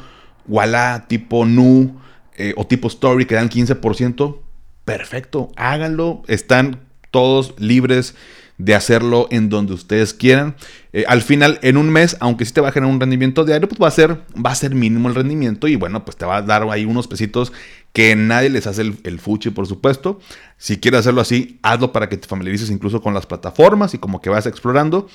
Walla, 0.47 1.05
tipo 1.07 1.45
Nu 1.45 1.99
eh, 2.37 2.53
o 2.57 2.65
tipo 2.65 2.87
Story 2.87 3.25
que 3.25 3.35
dan 3.35 3.49
15%? 3.49 4.37
Perfecto, 4.85 5.51
háganlo, 5.55 6.23
están 6.27 6.81
todos 7.11 7.53
libres 7.57 8.15
de 8.57 8.75
hacerlo 8.75 9.27
en 9.31 9.49
donde 9.49 9.73
ustedes 9.73 10.13
quieran. 10.13 10.55
Eh, 10.91 11.05
al 11.07 11.21
final, 11.21 11.59
en 11.61 11.77
un 11.77 11.89
mes, 11.89 12.17
aunque 12.19 12.45
sí 12.45 12.53
te 12.53 12.61
va 12.61 12.69
a 12.69 12.71
generar 12.71 12.93
un 12.93 12.99
rendimiento 12.99 13.45
diario, 13.45 13.67
pues 13.67 13.81
va 13.81 13.87
a 13.87 13.91
ser, 13.91 14.21
va 14.33 14.51
a 14.51 14.55
ser 14.55 14.75
mínimo 14.75 15.09
el 15.09 15.15
rendimiento 15.15 15.67
y 15.67 15.75
bueno, 15.75 16.05
pues 16.05 16.17
te 16.17 16.25
va 16.25 16.37
a 16.37 16.41
dar 16.41 16.63
ahí 16.69 16.85
unos 16.85 17.07
pesitos 17.07 17.51
que 17.93 18.15
nadie 18.15 18.49
les 18.49 18.67
hace 18.67 18.81
el, 18.81 18.97
el 19.03 19.19
fuchi, 19.19 19.49
por 19.49 19.67
supuesto. 19.67 20.19
Si 20.57 20.77
quieres 20.77 21.01
hacerlo 21.01 21.21
así, 21.21 21.59
hazlo 21.61 21.91
para 21.91 22.09
que 22.09 22.17
te 22.17 22.27
familiarices 22.27 22.69
incluso 22.69 23.01
con 23.01 23.13
las 23.13 23.25
plataformas 23.25 23.93
y 23.93 23.97
como 23.97 24.21
que 24.21 24.29
vas 24.29 24.45
explorando. 24.45 25.07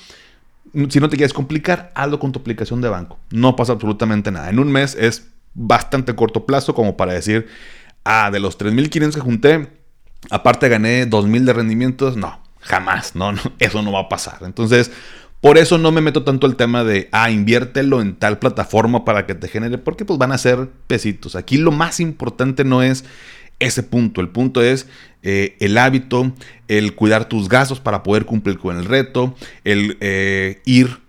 Si 0.89 0.99
no 0.99 1.09
te 1.09 1.17
quieres 1.17 1.33
complicar, 1.33 1.91
hazlo 1.95 2.19
con 2.19 2.31
tu 2.31 2.39
aplicación 2.39 2.81
de 2.81 2.89
banco. 2.89 3.19
No 3.31 3.55
pasa 3.55 3.73
absolutamente 3.73 4.31
nada. 4.31 4.49
En 4.49 4.59
un 4.59 4.71
mes 4.71 4.95
es 4.95 5.27
bastante 5.53 6.15
corto 6.15 6.45
plazo 6.45 6.75
como 6.75 6.95
para 6.95 7.13
decir, 7.13 7.47
ah, 8.03 8.29
de 8.31 8.39
los 8.39 8.57
3.500 8.57 9.13
que 9.13 9.19
junté, 9.19 9.67
aparte 10.29 10.69
gané 10.69 11.09
2.000 11.09 11.43
de 11.43 11.53
rendimientos. 11.53 12.17
No, 12.17 12.39
Jamás, 12.61 13.15
no, 13.15 13.33
eso 13.59 13.81
no 13.81 13.91
va 13.91 14.01
a 14.01 14.09
pasar. 14.09 14.39
Entonces, 14.41 14.91
por 15.41 15.57
eso 15.57 15.77
no 15.77 15.91
me 15.91 16.01
meto 16.01 16.23
tanto 16.23 16.47
el 16.47 16.55
tema 16.55 16.83
de, 16.83 17.07
ah, 17.11 17.31
inviértelo 17.31 18.01
en 18.01 18.15
tal 18.15 18.39
plataforma 18.39 19.05
para 19.05 19.25
que 19.25 19.35
te 19.35 19.47
genere, 19.47 19.77
porque 19.77 20.05
pues 20.05 20.19
van 20.19 20.31
a 20.31 20.37
ser 20.37 20.69
pesitos. 20.87 21.35
Aquí 21.35 21.57
lo 21.57 21.71
más 21.71 21.99
importante 21.99 22.65
no 22.65 22.83
es 22.83 23.05
ese 23.59 23.83
punto, 23.83 24.21
el 24.21 24.29
punto 24.29 24.61
es 24.61 24.87
eh, 25.21 25.55
el 25.59 25.77
hábito, 25.77 26.33
el 26.67 26.95
cuidar 26.95 27.25
tus 27.25 27.49
gastos 27.49 27.79
para 27.79 28.03
poder 28.03 28.25
cumplir 28.25 28.57
con 28.57 28.77
el 28.77 28.85
reto, 28.85 29.35
el 29.63 29.97
eh, 29.99 30.61
ir 30.65 30.99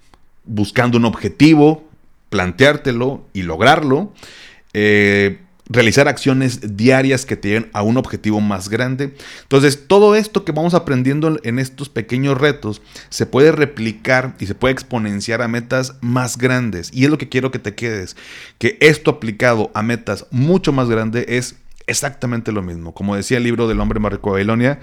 buscando 0.45 0.99
un 0.99 1.05
objetivo, 1.05 1.89
planteártelo 2.29 3.25
y 3.33 3.43
lograrlo. 3.43 4.13
Eh, 4.73 5.39
realizar 5.71 6.09
acciones 6.09 6.77
diarias 6.77 7.25
que 7.25 7.37
te 7.37 7.49
lleven 7.49 7.71
a 7.73 7.83
un 7.83 7.97
objetivo 7.97 8.41
más 8.41 8.69
grande. 8.69 9.15
Entonces, 9.43 9.87
todo 9.87 10.17
esto 10.17 10.45
que 10.45 10.53
vamos 10.53 10.75
aprendiendo 10.75 11.39
en 11.45 11.59
estos 11.61 11.89
pequeños 11.89 12.39
retos 12.39 12.83
se 13.09 13.25
puede 13.25 13.53
replicar 13.53 14.35
y 14.41 14.47
se 14.47 14.57
puede 14.57 14.73
exponenciar 14.73 15.41
a 15.43 15.49
metas 15.49 15.95
más 16.01 16.37
grandes. 16.37 16.91
Y 16.93 17.05
es 17.05 17.11
lo 17.11 17.19
que 17.19 17.29
quiero 17.29 17.53
que 17.53 17.61
te 17.61 17.75
quedes, 17.75 18.17
que 18.59 18.77
esto 18.81 19.13
aplicado 19.13 19.71
a 19.73 19.83
metas 19.83 20.27
mucho 20.31 20.73
más 20.73 20.89
grandes 20.89 21.25
es 21.29 21.55
exactamente 21.87 22.51
lo 22.51 22.63
mismo. 22.63 22.93
Como 22.93 23.15
decía 23.15 23.39
el 23.39 23.45
libro 23.45 23.69
del 23.69 23.81
hombre 23.81 24.01
de 24.01 24.19
Babilonia, 24.19 24.81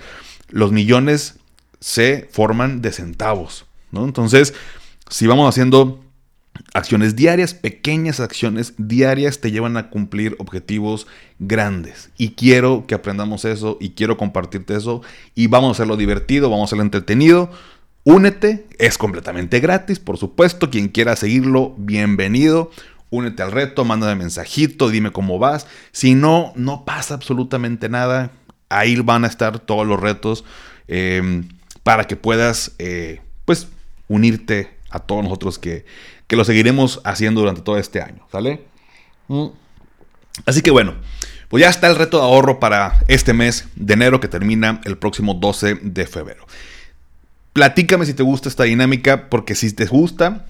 los 0.50 0.72
millones 0.72 1.36
se 1.82 2.28
forman 2.32 2.82
de 2.82 2.94
centavos. 2.94 3.66
Entonces, 3.92 4.54
si 5.10 5.28
vamos 5.28 5.50
haciendo 5.50 6.04
Acciones 6.74 7.16
diarias, 7.16 7.54
pequeñas 7.54 8.20
acciones 8.20 8.74
diarias 8.78 9.40
te 9.40 9.52
llevan 9.52 9.78
a 9.78 9.90
cumplir 9.90 10.36
objetivos 10.40 11.08
grandes. 11.40 12.10
Y 12.18 12.32
quiero 12.32 12.86
que 12.88 12.96
aprendamos 12.96 13.46
eso 13.46 13.78
y 13.80 13.92
quiero 13.92 14.18
compartirte 14.18 14.76
eso. 14.76 15.02
Y 15.36 15.48
vamos 15.48 15.70
a 15.70 15.72
hacerlo 15.74 15.98
divertido, 15.98 16.50
vamos 16.50 16.64
a 16.64 16.68
hacerlo 16.70 16.84
entretenido. 16.84 17.52
Únete, 18.04 18.66
es 18.80 18.98
completamente 18.98 19.60
gratis, 19.60 20.00
por 20.00 20.18
supuesto. 20.18 20.70
Quien 20.70 20.88
quiera 20.90 21.16
seguirlo, 21.16 21.76
bienvenido. 21.78 22.72
Únete 23.10 23.44
al 23.44 23.52
reto, 23.52 23.86
mándame 23.86 24.16
mensajito, 24.16 24.90
dime 24.90 25.12
cómo 25.12 25.40
vas. 25.40 25.68
Si 25.92 26.16
no, 26.16 26.54
no 26.56 26.86
pasa 26.86 27.14
absolutamente 27.14 27.90
nada. 27.90 28.32
Ahí 28.70 28.96
van 28.98 29.24
a 29.24 29.28
estar 29.28 29.60
todos 29.60 29.88
los 29.88 30.00
retos 30.00 30.44
eh, 30.88 31.44
para 31.84 32.06
que 32.06 32.18
puedas, 32.18 32.74
eh, 32.80 33.22
pues, 33.46 33.70
unirte 34.10 34.78
a 34.90 35.00
todos 35.00 35.24
nosotros 35.24 35.60
que, 35.60 35.86
que 36.28 36.36
lo 36.36 36.46
seguiremos 36.46 37.02
haciendo 37.04 37.42
durante 37.42 37.62
todo 37.62 37.78
este 37.78 38.02
año, 38.02 38.28
¿sale? 38.32 38.62
Mm. 39.28 39.48
Así 40.46 40.62
que 40.62 40.72
bueno, 40.72 40.96
pues 41.48 41.62
ya 41.62 41.70
está 41.70 41.88
el 41.88 41.96
reto 41.96 42.18
de 42.18 42.24
ahorro 42.24 42.60
para 42.60 43.00
este 43.08 43.34
mes 43.34 43.68
de 43.76 43.94
enero 43.94 44.20
que 44.20 44.28
termina 44.28 44.82
el 44.84 44.98
próximo 44.98 45.34
12 45.34 45.76
de 45.82 46.06
febrero. 46.06 46.46
Platícame 47.54 48.06
si 48.06 48.14
te 48.14 48.24
gusta 48.24 48.50
esta 48.50 48.66
dinámica, 48.66 49.30
porque 49.30 49.56
si 49.56 49.74
te 49.74 49.86
gusta, 49.86 50.46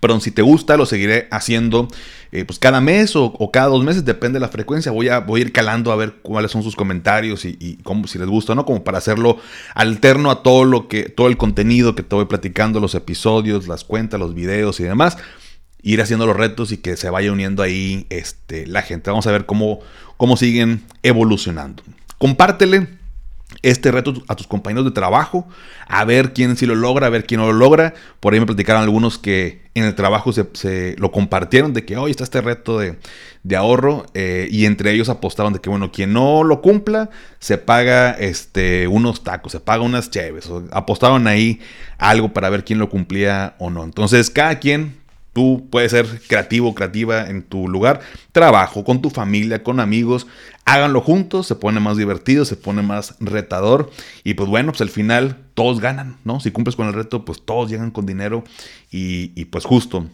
Perdón, 0.00 0.20
si 0.20 0.30
te 0.30 0.42
gusta, 0.42 0.76
lo 0.76 0.86
seguiré 0.86 1.28
haciendo 1.30 1.88
eh, 2.32 2.44
pues 2.44 2.58
cada 2.58 2.80
mes 2.80 3.14
o, 3.14 3.50
cada 3.52 3.68
dos 3.68 3.84
meses, 3.84 4.04
depende 4.04 4.36
de 4.36 4.40
la 4.40 4.48
frecuencia. 4.48 4.90
Voy 4.90 5.08
a, 5.08 5.20
voy 5.20 5.40
a 5.40 5.44
ir 5.44 5.52
calando 5.52 5.92
a 5.92 5.96
ver 5.96 6.14
cuáles 6.20 6.50
son 6.50 6.64
sus 6.64 6.74
comentarios 6.74 7.44
y, 7.44 7.78
cómo, 7.84 8.08
si 8.08 8.18
les 8.18 8.28
gusta, 8.28 8.56
¿no? 8.56 8.64
Como 8.64 8.82
para 8.82 8.98
hacerlo 8.98 9.38
alterno 9.74 10.32
a 10.32 10.42
todo 10.42 10.64
lo 10.64 10.88
que, 10.88 11.04
todo 11.04 11.28
el 11.28 11.36
contenido 11.36 11.94
que 11.94 12.02
te 12.02 12.14
voy 12.14 12.24
platicando, 12.24 12.80
los 12.80 12.96
episodios, 12.96 13.68
las 13.68 13.84
cuentas, 13.84 14.18
los 14.18 14.34
videos 14.34 14.80
y 14.80 14.82
demás. 14.82 15.16
Ir 15.80 16.00
haciendo 16.00 16.26
los 16.26 16.36
retos 16.36 16.72
y 16.72 16.78
que 16.78 16.96
se 16.96 17.08
vaya 17.08 17.30
uniendo 17.30 17.62
ahí 17.62 18.06
este, 18.10 18.66
la 18.66 18.82
gente. 18.82 19.10
Vamos 19.10 19.28
a 19.28 19.32
ver 19.32 19.46
cómo, 19.46 19.78
cómo 20.16 20.36
siguen 20.36 20.82
evolucionando. 21.02 21.84
Compártele 22.18 22.88
este 23.62 23.90
reto 23.90 24.14
a 24.28 24.34
tus 24.34 24.46
compañeros 24.46 24.84
de 24.84 24.90
trabajo, 24.90 25.46
a 25.86 26.04
ver 26.04 26.32
quién 26.32 26.56
sí 26.56 26.66
lo 26.66 26.74
logra, 26.74 27.06
a 27.06 27.10
ver 27.10 27.24
quién 27.24 27.40
no 27.40 27.46
lo 27.46 27.52
logra. 27.52 27.94
Por 28.20 28.34
ahí 28.34 28.40
me 28.40 28.46
platicaron 28.46 28.82
algunos 28.82 29.18
que 29.18 29.62
en 29.74 29.84
el 29.84 29.94
trabajo 29.94 30.32
se, 30.32 30.96
lo 30.98 31.10
compartieron 31.10 31.72
de 31.72 31.84
que 31.84 31.96
hoy 31.96 32.10
está 32.10 32.24
este 32.24 32.40
reto 32.40 32.78
de, 32.78 32.96
ahorro 33.56 34.06
eh, 34.14 34.48
y 34.50 34.66
entre 34.66 34.92
ellos 34.92 35.08
apostaron 35.08 35.52
de 35.52 35.60
que 35.60 35.68
bueno, 35.68 35.92
quien 35.92 36.12
no 36.12 36.44
lo 36.44 36.62
cumpla 36.62 37.10
se 37.38 37.58
paga 37.58 38.12
este, 38.12 38.88
unos 38.88 39.22
tacos, 39.22 39.52
se 39.52 39.60
paga 39.60 39.82
unas 39.82 40.10
cheves. 40.10 40.48
apostaron 40.70 41.26
ahí 41.26 41.60
algo 41.98 42.32
para 42.32 42.50
ver 42.50 42.64
quién 42.64 42.78
lo 42.78 42.88
cumplía 42.88 43.54
o 43.58 43.70
no. 43.70 43.84
Entonces 43.84 44.30
cada 44.30 44.58
quien 44.58 45.03
Tú 45.34 45.66
puedes 45.68 45.90
ser 45.90 46.06
creativo, 46.28 46.76
creativa 46.76 47.28
en 47.28 47.42
tu 47.42 47.68
lugar, 47.68 48.00
trabajo, 48.30 48.84
con 48.84 49.02
tu 49.02 49.10
familia, 49.10 49.64
con 49.64 49.80
amigos. 49.80 50.28
Háganlo 50.64 51.00
juntos, 51.00 51.48
se 51.48 51.56
pone 51.56 51.80
más 51.80 51.96
divertido, 51.96 52.44
se 52.44 52.54
pone 52.54 52.82
más 52.82 53.16
retador. 53.18 53.90
Y 54.22 54.34
pues 54.34 54.48
bueno, 54.48 54.70
pues 54.70 54.80
al 54.80 54.90
final 54.90 55.38
todos 55.54 55.80
ganan, 55.80 56.18
¿no? 56.24 56.38
Si 56.38 56.52
cumples 56.52 56.76
con 56.76 56.86
el 56.86 56.94
reto, 56.94 57.24
pues 57.24 57.42
todos 57.44 57.68
llegan 57.68 57.90
con 57.90 58.06
dinero 58.06 58.44
y, 58.92 59.44
pues 59.46 59.64
justo 59.64 60.06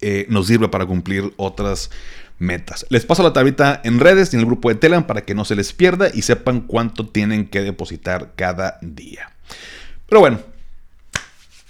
eh, 0.00 0.26
nos 0.28 0.48
sirve 0.48 0.68
para 0.68 0.84
cumplir 0.84 1.32
otras 1.36 1.92
metas. 2.40 2.84
Les 2.88 3.06
paso 3.06 3.22
la 3.22 3.32
tablita 3.32 3.80
en 3.84 4.00
redes 4.00 4.32
y 4.32 4.36
en 4.36 4.40
el 4.40 4.46
grupo 4.46 4.68
de 4.68 4.74
Telegram 4.74 5.06
para 5.06 5.24
que 5.24 5.36
no 5.36 5.44
se 5.44 5.54
les 5.54 5.72
pierda 5.72 6.10
y 6.12 6.22
sepan 6.22 6.62
cuánto 6.62 7.06
tienen 7.06 7.46
que 7.46 7.60
depositar 7.60 8.32
cada 8.34 8.78
día. 8.82 9.30
Pero 10.08 10.18
bueno, 10.18 10.40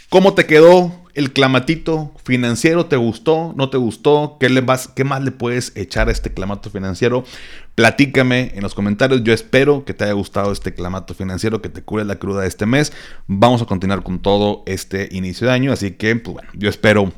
¿cómo 0.09 0.33
te 0.33 0.47
quedó 0.47 1.00
el 1.21 1.33
clamatito 1.33 2.13
financiero? 2.25 2.87
¿Te 2.87 2.97
gustó? 2.97 3.55
¿No 3.57 3.71
te 3.71 3.77
gustó? 3.77 4.37
¿Qué, 4.41 4.49
le 4.49 4.61
vas, 4.61 4.89
¿Qué 4.89 5.05
más 5.05 5.23
le 5.23 5.31
puedes 5.31 5.77
echar 5.77 6.09
a 6.09 6.13
este 6.13 6.35
clamato 6.35 6.71
financiero? 6.71 7.25
Platícame 7.77 8.53
en 8.55 8.63
los 8.63 8.75
comentarios. 8.75 9.23
Yo 9.23 9.33
espero 9.33 9.85
que 9.85 9.95
te 9.95 10.05
haya 10.05 10.15
gustado 10.15 10.51
este 10.51 10.75
clamato 10.75 11.15
financiero, 11.15 11.63
que 11.63 11.69
te 11.69 11.83
cure 11.83 12.05
la 12.05 12.17
cruda 12.17 12.43
de 12.43 12.49
este 12.49 12.67
mes. 12.67 12.93
Vamos 13.27 13.63
a 13.63 13.67
continuar 13.67 14.03
con 14.03 14.19
todo 14.19 14.65
este 14.67 15.09
inicio 15.13 15.47
de 15.47 15.53
año, 15.53 15.73
así 15.73 15.93
que, 15.93 16.17
pues 16.17 16.35
bueno, 16.35 16.51
yo 16.55 16.69
espero 16.69 17.13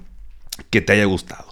que 0.70 0.80
te 0.80 0.92
haya 0.92 1.04
gustado. 1.04 1.51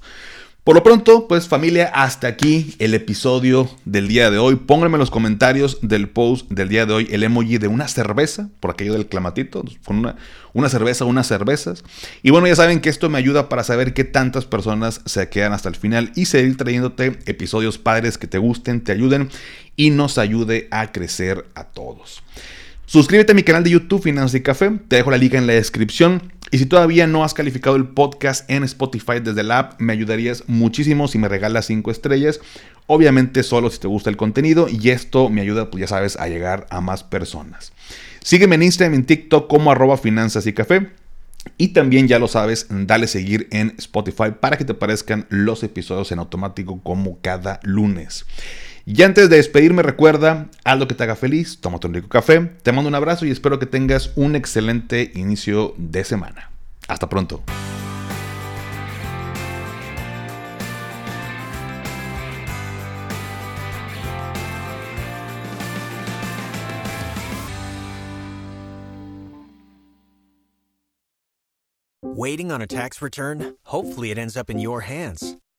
Por 0.71 0.77
lo 0.77 0.85
pronto, 0.85 1.27
pues 1.27 1.49
familia, 1.49 1.91
hasta 1.93 2.29
aquí 2.29 2.77
el 2.79 2.95
episodio 2.95 3.69
del 3.85 4.07
día 4.07 4.31
de 4.31 4.39
hoy. 4.39 4.55
Pónganme 4.55 4.95
en 4.95 5.01
los 5.01 5.11
comentarios 5.11 5.79
del 5.83 6.09
post 6.09 6.49
del 6.49 6.69
día 6.69 6.87
de 6.87 6.93
hoy 6.93 7.09
el 7.11 7.25
emoji 7.25 7.59
de 7.59 7.67
una 7.67 7.89
cerveza, 7.89 8.51
por 8.61 8.71
aquello 8.71 8.93
del 8.93 9.09
clamatito, 9.09 9.65
con 9.85 10.15
una, 10.53 10.69
cerveza, 10.69 11.07
unas 11.07 11.27
cervezas. 11.27 11.83
Y 12.23 12.31
bueno, 12.31 12.47
ya 12.47 12.55
saben 12.55 12.79
que 12.79 12.89
esto 12.89 13.11
me 13.11 13.19
ayuda 13.19 13.49
para 13.49 13.65
saber 13.65 13.95
qué 13.95 14.05
tantas 14.05 14.45
personas 14.45 15.01
se 15.07 15.29
quedan 15.29 15.55
hasta 15.55 15.69
el 15.69 15.75
final 15.75 16.13
y 16.15 16.27
seguir 16.27 16.57
trayéndote 16.57 17.19
episodios 17.27 17.77
padres 17.77 18.17
que 18.17 18.29
te 18.29 18.39
gusten, 18.39 18.85
te 18.85 18.93
ayuden 18.93 19.29
y 19.75 19.91
nos 19.91 20.19
ayude 20.19 20.69
a 20.71 20.93
crecer 20.93 21.47
a 21.57 21.65
todos. 21.65 22.23
Suscríbete 22.87 23.33
a 23.33 23.35
mi 23.35 23.43
canal 23.43 23.65
de 23.65 23.71
YouTube 23.71 24.05
Finanzas 24.05 24.37
y 24.37 24.43
Café, 24.43 24.71
te 24.87 24.95
dejo 24.95 25.11
la 25.11 25.19
liga 25.19 25.37
en 25.37 25.49
la 25.49 25.53
descripción. 25.53 26.33
Y 26.51 26.59
si 26.59 26.67
todavía 26.67 27.07
no 27.07 27.23
has 27.23 27.33
calificado 27.33 27.77
el 27.77 27.89
podcast 27.89 28.51
en 28.51 28.65
Spotify 28.65 29.21
desde 29.23 29.45
la 29.45 29.59
app, 29.59 29.81
me 29.81 29.93
ayudarías 29.93 30.45
muchísimo 30.49 31.07
si 31.07 31.19
me 31.19 31.29
regalas 31.29 31.67
5 31.67 31.91
estrellas. 31.91 32.41
Obviamente 32.87 33.45
solo 33.45 33.71
si 33.71 33.79
te 33.79 33.87
gusta 33.87 34.11
el 34.11 34.17
contenido 34.17 34.69
y 34.69 34.91
esto 34.91 35.29
me 35.29 35.43
ayuda, 35.43 35.71
pues 35.71 35.83
ya 35.83 35.87
sabes, 35.87 36.17
a 36.17 36.27
llegar 36.29 36.67
a 36.71 36.81
más 36.81 37.05
personas. 37.05 37.73
Sígueme 38.23 38.57
en 38.57 38.65
Instagram 38.65 38.95
y 38.95 38.97
en 38.97 39.07
TikTok 39.07 39.49
como 39.49 39.71
arroba 39.71 39.97
finanzas 39.97 40.47
y 40.47 40.53
café. 40.53 40.91
Y 41.57 41.69
también 41.69 42.09
ya 42.09 42.19
lo 42.19 42.29
sabes, 42.29 42.67
dale 42.69 43.07
seguir 43.07 43.49
en 43.51 43.75
Spotify 43.79 44.33
para 44.39 44.59
que 44.59 44.65
te 44.65 44.73
aparezcan 44.73 45.27
los 45.31 45.63
episodios 45.63 46.13
en 46.13 46.19
automático 46.19 46.81
como 46.83 47.19
cada 47.21 47.61
lunes. 47.63 48.27
Y 48.87 49.03
antes 49.03 49.29
de 49.29 49.37
despedirme, 49.37 49.83
recuerda, 49.83 50.49
haz 50.65 50.79
lo 50.79 50.89
que 50.89 50.95
te 50.95 51.05
haga 51.05 51.17
feliz, 51.17 51.61
tómate 51.61 51.87
un 51.87 51.95
rico 51.95 52.09
café, 52.09 52.41
te 52.63 52.73
mando 52.73 52.89
un 52.89 52.95
abrazo 52.95 53.27
y 53.27 53.31
espero 53.31 53.59
que 53.59 53.67
tengas 53.67 54.13
un 54.17 54.37
excelente 54.37 55.13
inicio 55.15 55.75
de 55.77 56.05
semana. 56.05 56.51
Hasta 56.89 57.09
pronto. 57.09 57.43
Waiting 72.03 72.53
on 72.53 72.61
a 72.61 72.67
tax 72.67 73.01
return? 73.01 73.57
Hopefully 73.65 74.11
it 74.11 74.19
ends 74.19 74.37
up 74.37 74.51
in 74.51 74.59
your 74.59 74.83
hands. 74.83 75.37